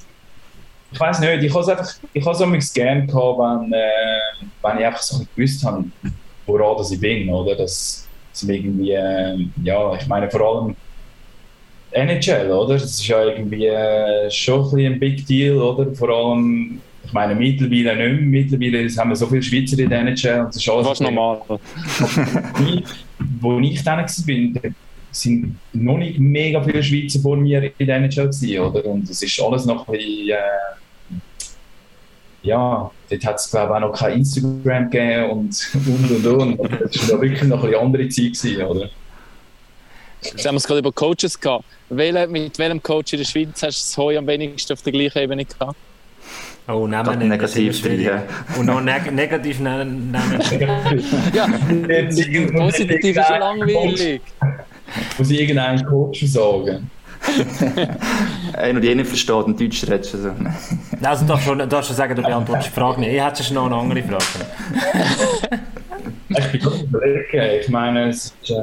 [0.90, 3.86] ich weiß nicht, ich habe es einfach, ich habe es gerne gehabt, wenn, äh,
[4.62, 5.84] wenn ich einfach so gewusst habe,
[6.44, 7.54] woran ich bin, oder?
[7.54, 10.76] Dass, dass irgendwie, äh, ja, ich meine vor allem
[11.92, 12.74] NHL, oder?
[12.74, 15.94] Das ist ja irgendwie äh, schon ein, ein Big Deal, oder?
[15.94, 18.42] Vor allem, ich meine, mittlerweile nicht mehr.
[18.42, 20.88] Mittlerweile haben wir so viele Schweizer in der NHL und das ist alles...
[20.88, 21.42] Fast normal.
[23.40, 24.72] wo ich dann war,
[25.20, 28.84] sind noch nicht mega viele Schweizer vor mir in der NHL gewesen, oder?
[28.86, 31.16] Und es ist alles noch ein bisschen, äh,
[32.42, 36.70] ja, dort hat es glaube ich auch noch kein Instagram gegeben und und und und.
[36.94, 38.90] Das war wirklich noch ein bisschen andere Zeit gewesen, oder?
[40.22, 41.64] Jetzt haben wir es gerade über Coaches gehabt.
[41.88, 44.92] Welche, mit welchem Coach in der Schweiz hast du es heute am wenigsten auf der
[44.92, 45.76] gleichen Ebene gehabt?
[46.68, 48.24] Oh, nehmen wir negativ ja.
[48.58, 50.12] Und noch neg negativ nehmen.
[51.32, 54.20] ja, positiv ist schon langweilig.
[55.18, 56.90] Muss ich irgendeinen Coach sagen?
[58.52, 60.14] Einer, der nicht versteht und Deutsch redet.
[60.14, 60.30] Also.
[61.02, 63.12] also du darfst schon, darfst schon sagen, du beantwortest die Frage nicht.
[63.12, 64.46] Ich hätte schon noch eine andere Frage.
[66.28, 67.60] ich bin gerade überlegen.
[67.60, 68.54] Ich meine, es ist äh,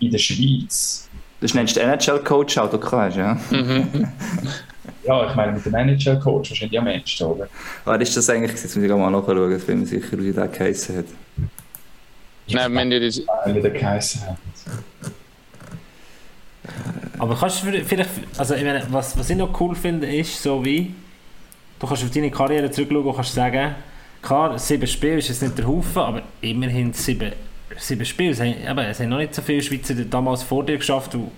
[0.00, 1.08] in der Schweiz.
[1.40, 3.38] Das nennst du NHL-Coach auch, du kannst, ja?
[3.50, 3.86] Mhm.
[5.04, 7.48] ja, ich meine, mit dem NHL-Coach wahrscheinlich am Mensch, oder?
[7.84, 8.50] Was ist das eigentlich?
[8.50, 11.04] Jetzt muss ich mal nachschauen, bin mir sicher, wie der geheißen hat.
[12.50, 13.22] Nein, wenn du das...
[13.46, 14.36] Wie der geheißen hat.
[17.18, 20.64] Aber kannst du vielleicht, also ich meine, was, was ich noch cool finde, ist so
[20.64, 20.94] wie,
[21.78, 23.74] du kannst auf deine Karriere zurückschauen und kannst sagen,
[24.22, 27.32] klar, sieben Spiele ist jetzt nicht der Haufen, aber immerhin sieben,
[27.76, 28.30] sieben Spiele.
[28.30, 31.14] Es haben, eben, es haben noch nicht so viele Schweizer damals vor dir geschafft.
[31.14, 31.30] Und,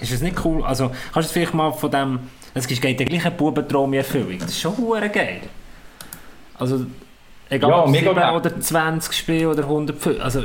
[0.00, 0.64] ist es nicht cool?
[0.64, 2.18] Also kannst du vielleicht mal von dem,
[2.54, 4.38] es geht der gleiche Bubentraum in Erfüllung.
[4.38, 4.74] Das ist schon
[5.12, 5.40] geil.
[6.54, 6.86] Also,
[7.50, 10.44] egal ja, ob 7 oder 20 Spiele oder 100 also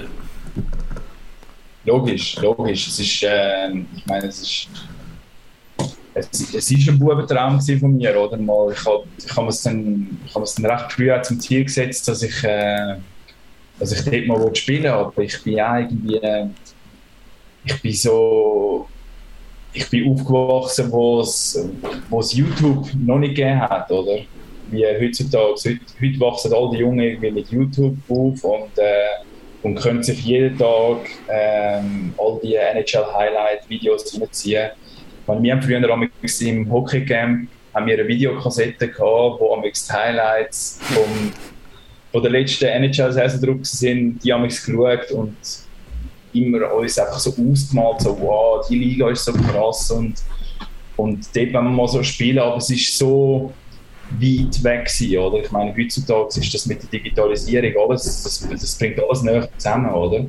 [1.85, 2.87] Logisch, logisch.
[2.87, 4.67] Es ist, äh, ich meine, es ist,
[6.13, 8.37] es, es ist ein Bubentraum von mir, oder?
[8.37, 11.65] Mal, ich habe ich hab es dann, ich hab es dann recht früh zum Ziel
[11.65, 12.95] gesetzt, dass ich, äh,
[13.79, 16.47] dass ich dort mal spielen will, aber ich bin auch irgendwie, äh,
[17.65, 18.87] ich bin so,
[19.73, 21.67] ich bin aufgewachsen, wo es,
[22.09, 24.19] wo es YouTube noch nicht gegeben hat, oder?
[24.71, 29.23] Wie heutzutage, heute, heute wachsen all die Jungen irgendwie mit YouTube auf und äh,
[29.63, 34.71] und können sich jeden Tag ähm, all die NHL-Highlight-Videos reinziehen.
[35.25, 41.31] Wir haben früher im Hockey-Camp haben wir eine Videokassette gehabt, wo die Highlights vom,
[42.11, 45.35] von der letzten NHL-Saison drauf sind, die haben wir geschaut und
[46.33, 50.15] immer uns einfach so ausgemalt, so wow, die Liga ist so krass und,
[50.97, 53.51] und dort, wenn wir mal so spielen, aber es ist so
[54.19, 55.43] weit weg sein, oder?
[55.43, 59.93] Ich meine, heutzutage ist das mit der Digitalisierung alles, das, das bringt alles näher zusammen,
[59.93, 60.25] oder?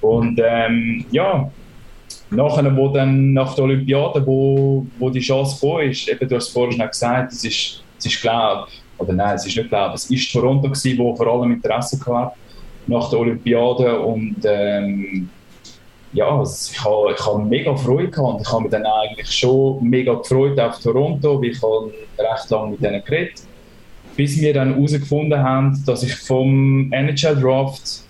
[0.00, 1.50] Und ähm, ja,
[2.30, 6.48] nachher, wo dann nach der Olympiade, wo, wo die Chance gekommen ist, eben, du hast
[6.48, 8.66] es vorhin schon gesagt, es ist, es ist glaube
[8.98, 12.34] oder nein, es ist nicht glaube es ist Toronto gewesen, wo vor allem Interesse hatte
[12.86, 15.28] nach der Olympiade und ähm,
[16.12, 19.82] ja, ich habe ich hab mega Freude gehabt und ich habe mich dann eigentlich schon
[19.88, 23.42] mega gefreut auf Toronto, weil ich recht lange mit denen geredet,
[24.16, 28.02] bis wir dann herausgefunden haben, dass ich vom NHL Draft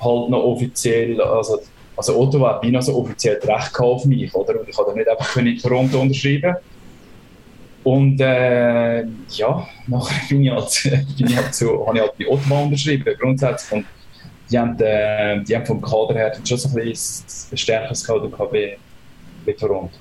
[0.00, 1.60] halt noch offiziell, also,
[1.96, 4.60] also Ottawa hat noch so offiziell Recht auf mich, oder?
[4.60, 6.56] Und ich dann nicht einfach in Toronto unterschreiben
[7.82, 12.28] Und äh, ja, nachher bin ich halt, bin ich halt so, habe ich halt bei
[12.28, 13.72] Ottawa unterschrieben, grundsätzlich.
[13.72, 13.86] Und
[14.50, 18.76] die haben, äh, die haben vom Kader her schon so ein bisschen stärkeres Kader bei,
[19.44, 19.96] bei Toronto.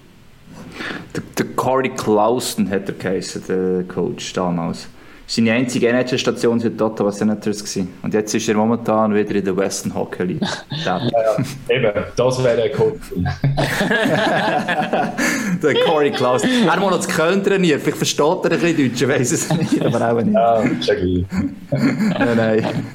[1.15, 4.87] Der, der Corey Clausen hat er geheißen, der Coach damals.
[5.25, 7.59] Seine einzige NHL-Station war die Ottawa Senators.
[7.59, 7.93] Gewesen.
[8.01, 10.41] Und jetzt ist er momentan wieder in der Western Hockey League.
[10.85, 11.37] ja, ja,
[11.69, 13.13] eben, das wäre der Coach.
[15.63, 16.49] der Corey Clausen.
[16.65, 17.81] Er hat noch zu Köln trainiert.
[17.81, 20.35] Vielleicht versteht er ein bisschen Deutsch, ich weiß es nicht, aber auch nicht.
[20.35, 21.25] Ja, ist ja gleich.
[22.19, 22.85] nein, nein.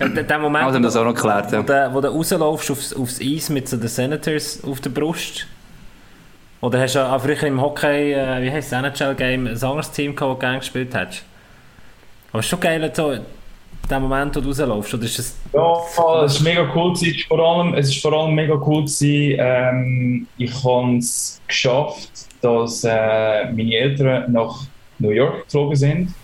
[0.00, 1.58] Der Moment, also, das auch noch geklärt, ja.
[1.58, 5.46] wo, du, wo du rauslaufst aufs, aufs Eis mit so den Senators auf der Brust.
[6.60, 10.16] Oder hast du auch früher im Hockey, äh, wie heißt das, NHL-Game, ein anderes Team
[10.16, 11.24] gehabt, das du gerne gespielt hast?
[12.30, 13.14] Aber es ist schon geil, so,
[13.90, 15.36] der Moment, wo du rauslaufst, oder ist das...
[15.52, 17.24] Ja, es ist mega cool gewesen.
[17.28, 22.10] Vor allem, es ist vor allem mega cool gewesen, ähm, ich habe es geschafft,
[22.40, 24.62] dass äh, meine Eltern nach
[24.98, 26.14] New York geflogen sind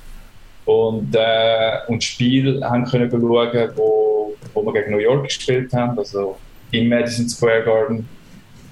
[0.64, 5.72] und, äh, und das Spiel haben können schauen, wo, wo wir gegen New York gespielt
[5.72, 6.36] haben, also
[6.70, 8.08] im Madison Square Garden.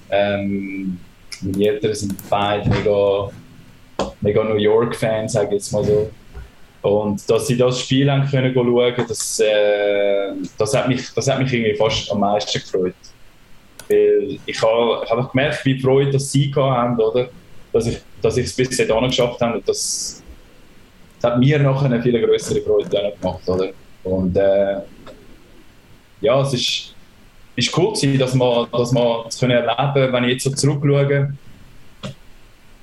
[0.09, 0.99] Ähm,
[1.41, 3.29] meine Eltern sind beide mega,
[4.21, 6.09] mega New York-Fans, sage ich jetzt mal so.
[6.81, 11.39] Und dass sie das Spiel haben können schauen, das, äh, das, hat mich, das hat
[11.39, 12.93] mich irgendwie fast am meisten gefreut.
[13.89, 17.29] Weil ich habe hab gemerkt, wie Freude dass sie haben, oder?
[17.73, 19.57] Dass ich, dass ich es bis dahin geschafft habe.
[19.57, 20.23] Und das,
[21.21, 23.69] das hat mir nachher eine viel größere Freude gemacht, oder?
[24.03, 24.77] Und äh,
[26.21, 26.95] ja, es ist,
[27.55, 31.33] ist cool gewesen, dass man, dass man das können erleben wenn ich jetzt so zurückschaue.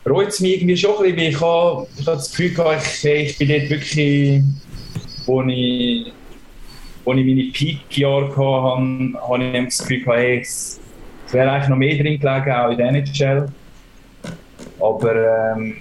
[0.04, 3.04] Freut es mich irgendwie schon ein bisschen, weil ich habe, ich habe das Gefühl gehabt,
[3.04, 4.42] ich, ich bin dort wirklich,
[5.24, 6.12] wo ich,
[7.04, 10.80] wo ich meine Peak-Jahre hatte, habe ich das Gefühl gehabt, hey, es,
[11.26, 13.48] es wäre eigentlich noch mehr drin gelegen, auch in der NHL.
[14.78, 15.76] Aber ähm,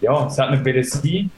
[0.00, 1.30] ja, es hat nicht wieder sein.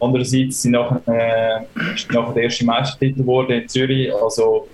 [0.00, 4.12] Andererseits sind nachher, äh, ist nachher der erste Meistertitel geworden in Zürich.
[4.14, 4.68] Also,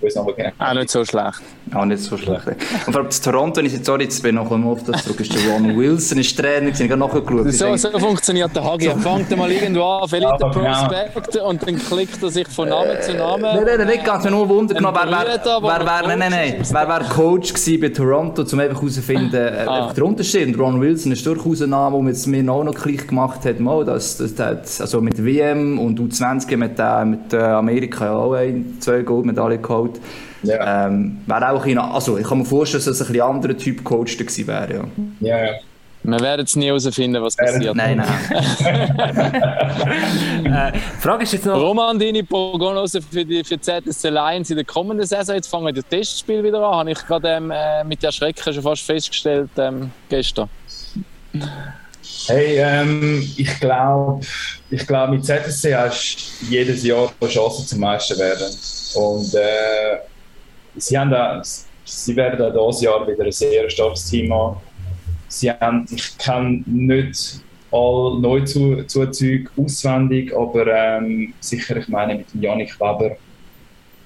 [0.00, 0.50] weiß noch, genau.
[0.58, 1.40] Auch nicht so schlecht.
[1.74, 2.46] Auch nicht so schlecht.
[2.86, 5.04] Und vor allem zu Toronto, wenn ich jetzt, sorry, jetzt bin ich noch auf das
[5.04, 7.52] zurück, ist der Ron Wilson, ist Trainer, ich habe nachgeschaut.
[7.52, 8.86] So, so funktioniert der Hagi.
[8.86, 10.88] Er fängt mal irgendwo an, verliert den genau.
[10.88, 13.42] Prospect und dann klickt er sich von Name zu Name.
[13.42, 16.88] Nein, nein, nicht ganz, mir nur Wunder genommen, wer wäre wär, nein, nein, nein, wer
[16.88, 19.92] wär Coach gewesen bei Toronto, um einfach herauszufinden, äh, ah.
[19.92, 20.48] der Unterschied.
[20.48, 23.84] Und Ron Wilson ist durchaus ein Name, der mir auch noch gleich gemacht hat, mal,
[23.84, 28.76] das, das, das, also mit WM und U20 mit, äh, mit äh, Amerika auch ein,
[28.80, 30.00] zwei Goldmedaillen geholt.
[30.42, 30.86] Ja.
[30.86, 34.16] Ähm, wäre auch in, also ich kann mir vorstellen, dass es ein anderer Typ Coach
[34.16, 34.72] gewesen wäre.
[34.72, 34.84] Ja.
[35.20, 35.52] ja, ja.
[36.04, 37.74] Wir werden es nie herausfinden, was passiert.
[37.74, 38.08] Nein, nein.
[40.74, 41.60] äh, Frage ist jetzt noch...
[41.60, 45.34] Roman, deine Prognosen für die für ZSC Lions in der kommenden Saison.
[45.34, 46.78] Jetzt fangen das Testspiel wieder an.
[46.78, 50.48] Habe ich gerade ähm, äh, mit der Schrecken schon fast festgestellt ähm, gestern.
[52.26, 54.24] Hey, ähm, ich glaube,
[54.70, 58.54] ich glaub, mit ZSC hast du jedes Jahr eine Chance zum Meister werden.
[58.94, 59.98] Und äh,
[60.78, 61.42] sie, haben da,
[61.84, 64.56] sie werden auch dieses Jahr wieder ein sehr starkes Team haben.
[65.28, 72.80] Sie haben, ich kenne nicht alle Neuzuzüge auswendig, aber ähm, sicher, ich meine, mit Janik
[72.80, 73.16] Weber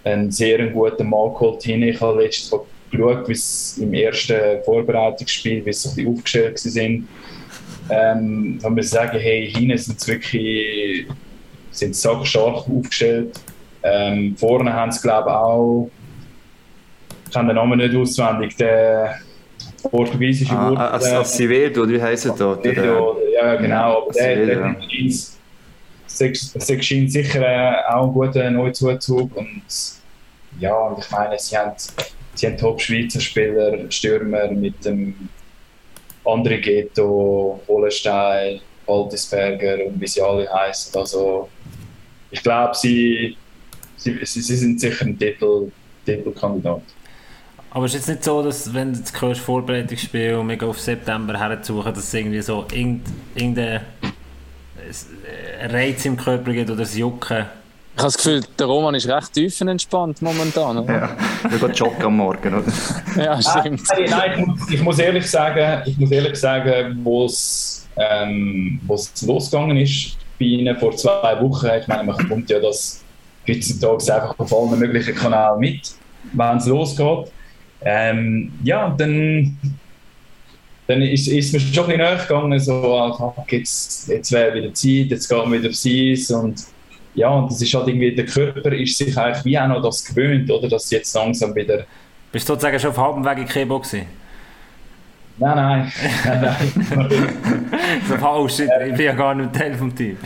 [0.04, 1.82] einen sehr guten Mann geholt hin.
[1.82, 7.06] Ich habe letztes Mal geschaut, wie es im ersten Vorbereitungsspiel, wie sie so aufgestellt sind.
[7.88, 11.06] Ähm, da muss ich sagen, hey, hinten sind sie wirklich
[11.70, 13.40] sind stark aufgestellt.
[13.82, 15.90] Ähm, vorne haben sie, glaube ich, auch
[17.32, 19.18] ich kann den Namen nicht auswendig, der
[19.90, 20.78] portugiesische ah, Wort.
[20.78, 22.58] Als, als Civedo, wie heisst er da?
[22.62, 24.02] Ja, genau.
[24.02, 24.76] Aber der, der,
[26.18, 29.34] der scheint sicher äh, auch ein guter Neuzuzug.
[29.34, 29.62] Und
[30.60, 31.72] ja, ich meine, sie haben,
[32.34, 35.14] sie haben Top-Schweizer Spieler, Stürmer mit dem
[36.26, 40.94] André Ghetto, Hollenstein, Waldisberger und wie sie alle heißen.
[41.00, 41.48] Also,
[42.30, 43.38] ich glaube, sie,
[43.96, 45.72] sie, sie, sind sicher ein Titel,
[46.04, 46.82] Titelkandidat.
[47.74, 50.78] Aber es ist jetzt nicht so, dass wenn du das hörst, Vorbereitungsspiel und wir auf
[50.78, 53.80] September herzusuchen, dass es irgendwie so irgendein
[55.70, 57.46] Reiz im Körper gibt oder das Jucken?
[57.94, 60.78] Ich habe das Gefühl, der Roman ist recht tiefenentspannt momentan.
[60.78, 60.92] Oder?
[60.92, 61.16] Ja,
[61.50, 62.72] er geht joggen am Morgen, oder?
[63.22, 63.82] ja, stimmt.
[63.88, 68.80] Nein, nein ich, muss, ich, muss, ehrlich sagen, ich muss ehrlich sagen, wo es ähm,
[69.22, 73.02] losgegangen ist bei Ihnen vor zwei Wochen, ich meine, man kommt ja das
[73.48, 75.92] heutzutage einfach auf allen möglichen Kanälen mit,
[76.32, 77.30] wenn es losgeht.
[77.84, 79.56] Ähm, ja, dann,
[80.86, 85.10] dann ist, ist mir schon ein bisschen nachgegangen, so, ah, jetzt, jetzt wäre wieder Zeit,
[85.10, 86.64] jetzt geht man wieder aufs Eis und
[87.14, 90.04] ja, und das ist halt irgendwie, der Körper ist sich eigentlich wie auch noch das
[90.04, 91.84] gewöhnt, oder, dass jetzt langsam wieder...
[92.30, 94.06] Bist du sozusagen schon auf halbem Weg in Kebo gewesen?
[95.36, 95.92] Nein, nein.
[96.24, 97.28] nein, nein.
[98.08, 100.16] so falsch, ich bin ja gar nicht Teil vom Team.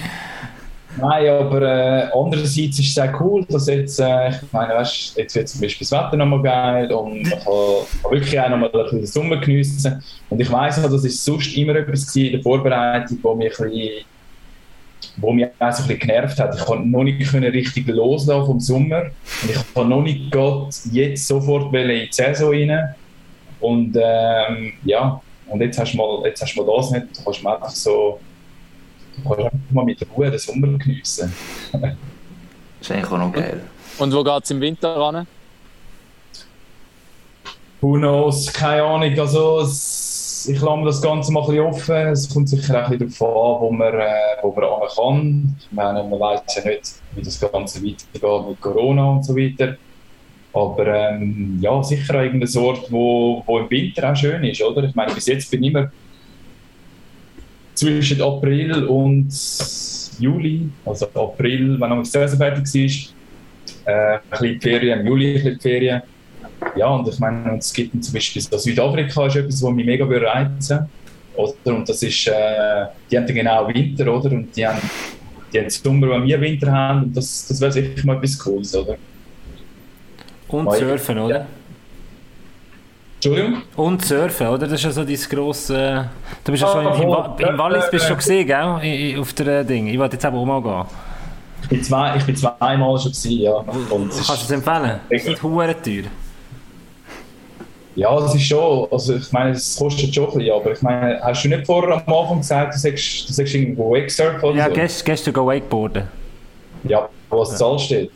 [0.98, 5.34] Nein, aber äh, andererseits ist es auch cool, dass jetzt, äh, ich meine, weißt, jetzt
[5.34, 8.98] wird zum Beispiel das Wetter nochmal geil und man kann, wirklich auch nochmal ein bisschen
[9.00, 10.02] den Sommer geniessen.
[10.30, 13.70] Und ich weiss auch, das ist sonst immer etwas in der Vorbereitung, wo mich ein
[13.70, 14.04] bisschen,
[15.18, 16.54] wo mich auch so ein bisschen genervt hat.
[16.54, 19.02] Ich konnte noch nicht richtig loslassen vom Sommer
[19.42, 22.94] und ich habe noch nicht Gott jetzt sofort in die Saison rein.
[23.60, 27.24] Und ähm, ja, und jetzt hast du mal, jetzt hast du mal das nicht, du
[27.24, 28.18] kannst mal einfach so
[29.24, 31.32] Einfach mal mit Ruhe den Sommer geniessen.
[31.72, 31.90] das
[32.80, 33.62] ist eigentlich auch noch geil.
[33.98, 35.26] Und wo geht es im Winter ran?
[37.80, 38.52] Who knows?
[38.52, 39.18] Keine Ahnung.
[39.18, 41.96] Also, ich lasse mir das Ganze mal ein bisschen offen.
[42.08, 44.12] Es kommt sicher auch ein bisschen darauf an, wo man, äh,
[44.42, 45.56] wo man ran kann.
[45.60, 49.76] Ich meine, man weiß ja nicht, wie das Ganze weitergeht mit Corona und so weiter.
[50.52, 54.84] Aber ähm, ja, sicher irgendein Ort, wo, wo im Winter auch schön ist, oder?
[54.84, 55.90] Ich meine, bis jetzt bin ich immer
[57.76, 59.28] zwischen April und
[60.18, 63.12] Juli, also April, wenn noch die Saison fertig
[63.84, 66.02] war, äh, ein bisschen Ferien, im Juli ein bisschen Ferien.
[66.74, 70.04] Ja, und ich meine, es gibt zum Beispiel so Südafrika ist etwas, was mich mega
[70.04, 70.88] reizen
[71.36, 71.76] oder?
[71.76, 74.30] Und das ist, äh, die haben genau Winter, oder?
[74.30, 74.80] Und die haben,
[75.52, 78.74] die haben Sommer, wenn wir Winter haben, und das, das wäre sicher mal etwas Cooles,
[78.74, 78.96] oder?
[80.48, 81.38] Und Surfen, oder?
[81.38, 81.46] Ja.
[83.16, 83.62] Entschuldigung?
[83.76, 84.66] Und Surfen, oder?
[84.66, 86.08] Das ist ja so dein grosse...
[86.44, 89.20] Du bist ja schon oh, im, im, im Wallis bist schon gesehen, gell?
[89.20, 89.88] Auf der Ding.
[89.88, 90.84] Ich wollte jetzt aber auch mal gehen.
[91.62, 93.54] Ich bin, zwei, ich bin zweimal schon gewesen, ja.
[93.54, 95.00] Und Kannst du es empfehlen?
[95.08, 96.04] Es ist hure teuer.
[97.96, 101.18] Ja, das ist schon, also ich meine, es kostet schon ein bisschen, aber ich meine,
[101.22, 104.68] hast du nicht vorher am Anfang gesagt, du sagst, du sagst irgendwo Wakesurf oder ja,
[104.68, 104.74] so?
[104.74, 106.04] Ja, gestern go Wakeboarden.
[106.84, 107.56] Ja, wo das ja.
[107.56, 108.10] Zahl steht.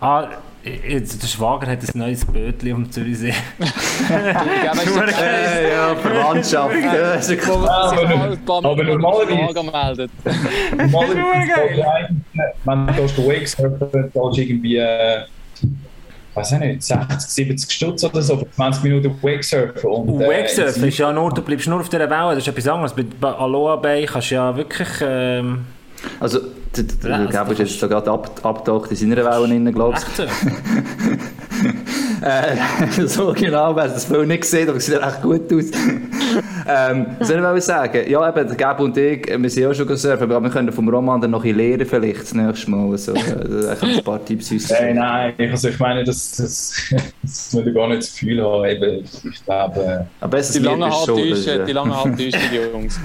[0.00, 0.28] Ah,
[0.66, 3.28] Jetzt, der Schwager hat ein neues Bötchen am Zürichsee.
[4.10, 6.74] äh, ja, Verwandtschaft.
[6.74, 7.68] ja, ist ja cool.
[7.68, 10.08] aber, aber normalerweise...
[10.76, 11.86] Normalerweise...
[12.64, 14.76] Wenn du auf Wakesurfen zahlst du irgendwie...
[14.78, 15.20] Äh,
[16.34, 19.88] weiß ich nicht, 60, 70 Stutz oder so für 20 Minuten Wakesurfen.
[19.88, 22.66] Und, äh, Wakesurfen ist ja nur, du bleibst nur auf dieser Welle, das ist etwas
[22.66, 22.92] anderes.
[23.20, 24.88] Bei Aloha Bay kannst du ja wirklich...
[25.00, 25.64] Ähm,
[26.18, 26.40] also,
[26.74, 30.24] der, der, der Gabo ist jetzt so gerade ab, abgetaucht in seiner Wellen, glaube ich.
[30.24, 30.30] Echt?
[32.98, 35.64] äh, so genau, wer das Bild nicht gesehen, aber es sieht echt gut aus.
[36.68, 38.10] ähm, was soll ich sagen?
[38.10, 40.88] Ja, eben, der Gabo und ich, wir sind auch schon gesurfen, aber wir können vom
[40.88, 42.90] Roman dann noch ein lernen vielleicht das nächste Mal.
[42.90, 47.72] Also, äh, ein paar Tipps uns Nein, nein, also ich meine, das, das, das würde
[47.72, 48.64] gar nicht das Gefühl haben.
[48.64, 50.06] Eben, ich glaube...
[50.20, 51.94] Aber die lange Haartäusche, die lange
[52.72, 52.98] Jungs.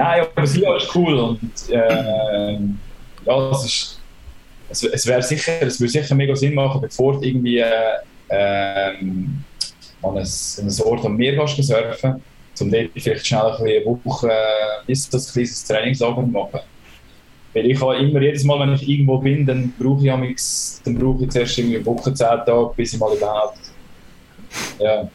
[0.00, 2.58] Nein, aber Sia ist cool und äh,
[3.26, 4.00] ja, es ist,
[4.70, 7.98] es, es wäre sicher, es würde sicher mega Sinn machen, bevor du irgendwie äh,
[8.30, 9.44] ähm,
[10.02, 12.22] an ein, an Ort am Meer gehst surfen,
[12.60, 16.60] um dort vielleicht schnell ein eine Woche äh, ist das ein kleines Trainingslager machen.
[17.52, 20.94] Weil ich habe immer, jedes Mal, wenn ich irgendwo bin, dann brauche ich, amix, dann
[20.94, 23.58] brauche ich zuerst irgendwie eine Woche, zehn Tage, bis ich mal überhaupt.
[24.78, 25.06] Ja.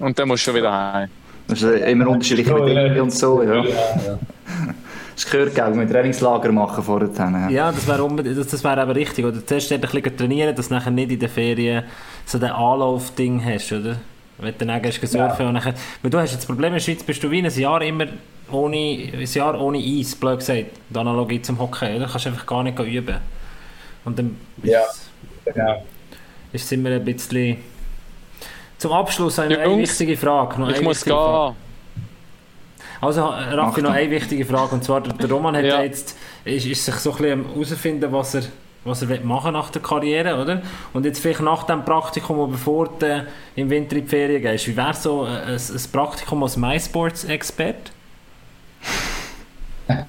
[0.00, 1.08] Und dann musst du schon wieder heim.
[1.48, 3.42] Das ist immer unterschiedliche Bedingungen und so.
[3.42, 3.56] Ja.
[3.56, 4.18] ja, ja.
[5.14, 7.08] Das gehört, gell, mit Trainingslager machen vorher.
[7.16, 9.24] Ja, ja das wäre das, das wär aber richtig.
[9.24, 11.84] Oder zuerst ein bisschen trainieren, dass du nachher nicht in den Ferien
[12.26, 13.96] so ein Anlauf-Ding hast, oder?
[14.38, 15.48] Wenn du dann gehst surfen ja.
[15.48, 15.74] und nachher...
[16.02, 18.06] Weil du hast jetzt das Problem, in der Schweiz bist du wie ein Jahr immer
[18.50, 20.64] ohne, ein Jahr ohne Eis, blöd gesagt.
[20.90, 22.06] Die Analogie zum Hockey, oder?
[22.06, 23.18] Du kannst einfach gar nicht üben.
[24.04, 24.36] Und dann...
[24.64, 24.82] Ja,
[25.44, 25.84] genau.
[26.52, 27.58] Ist es immer ein bisschen
[28.84, 30.60] zum Abschluss eine, eine wichtige Frage.
[30.60, 31.14] Noch ich muss gehen.
[31.14, 31.56] Frage.
[33.00, 34.74] Also, Raffi, noch eine wichtige Frage.
[34.74, 35.82] Und zwar, der Roman hat ja.
[35.82, 38.42] jetzt, ist, ist sich so ein bisschen herausfinden, was er,
[38.84, 40.60] was er machen nach der Karriere, oder?
[40.92, 43.26] Und jetzt vielleicht nach dem Praktikum, bevor du
[43.56, 47.90] im Winter in die Ferien gehst, wie wäre so ein, ein Praktikum als MySports-Expert?
[49.88, 50.06] ja,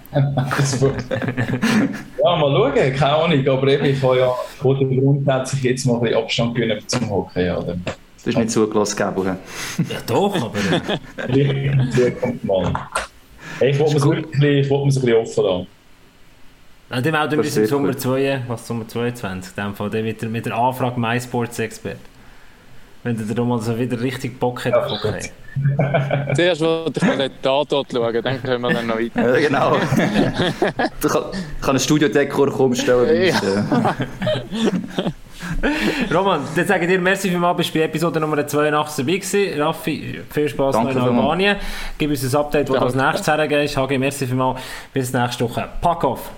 [2.24, 6.56] mal schauen, keine Ahnung, aber eben, ich habe ja grundsätzlich jetzt mal ein bisschen Abstand
[6.56, 7.78] gewinnen zum Hockey, oder?
[8.26, 9.24] Du hast nicht zugelassen, Gabo.
[9.24, 9.38] Ja,
[10.08, 10.58] doch, aber.
[12.42, 12.74] Mal.
[13.60, 13.94] Hey, ich wollte
[14.40, 15.68] mir es ein bisschen offen lassen.
[16.90, 20.22] Ja, dann melden wir uns im Sommer 2, was Sommer 22, in dem Fall, mit
[20.22, 22.00] der, mit der Anfrage MySports-Expert.
[23.04, 25.30] Wenn der mal so wieder richtig Bock hat auf okay.
[26.36, 29.40] Zuerst wollte ich mal den Tatort schauen, dann können wir dann noch weiter.
[29.40, 29.78] Ja, genau.
[31.00, 31.24] du kann,
[31.62, 33.32] kann ein Studiodekor umstellen.
[33.32, 33.96] Ja.
[36.14, 39.62] Roman, dann sage ich dir merci vielmals, bist bei Episode Nummer 82 dabei gewesen.
[39.62, 41.58] Raffi, viel Spaß noch in Albanien.
[41.98, 43.78] Gib uns ein Update, wo du als nächstes hergehst.
[43.78, 44.60] Hagi, merci vielmals.
[44.94, 45.68] Bis nächste Woche.
[45.82, 46.32] Pack off!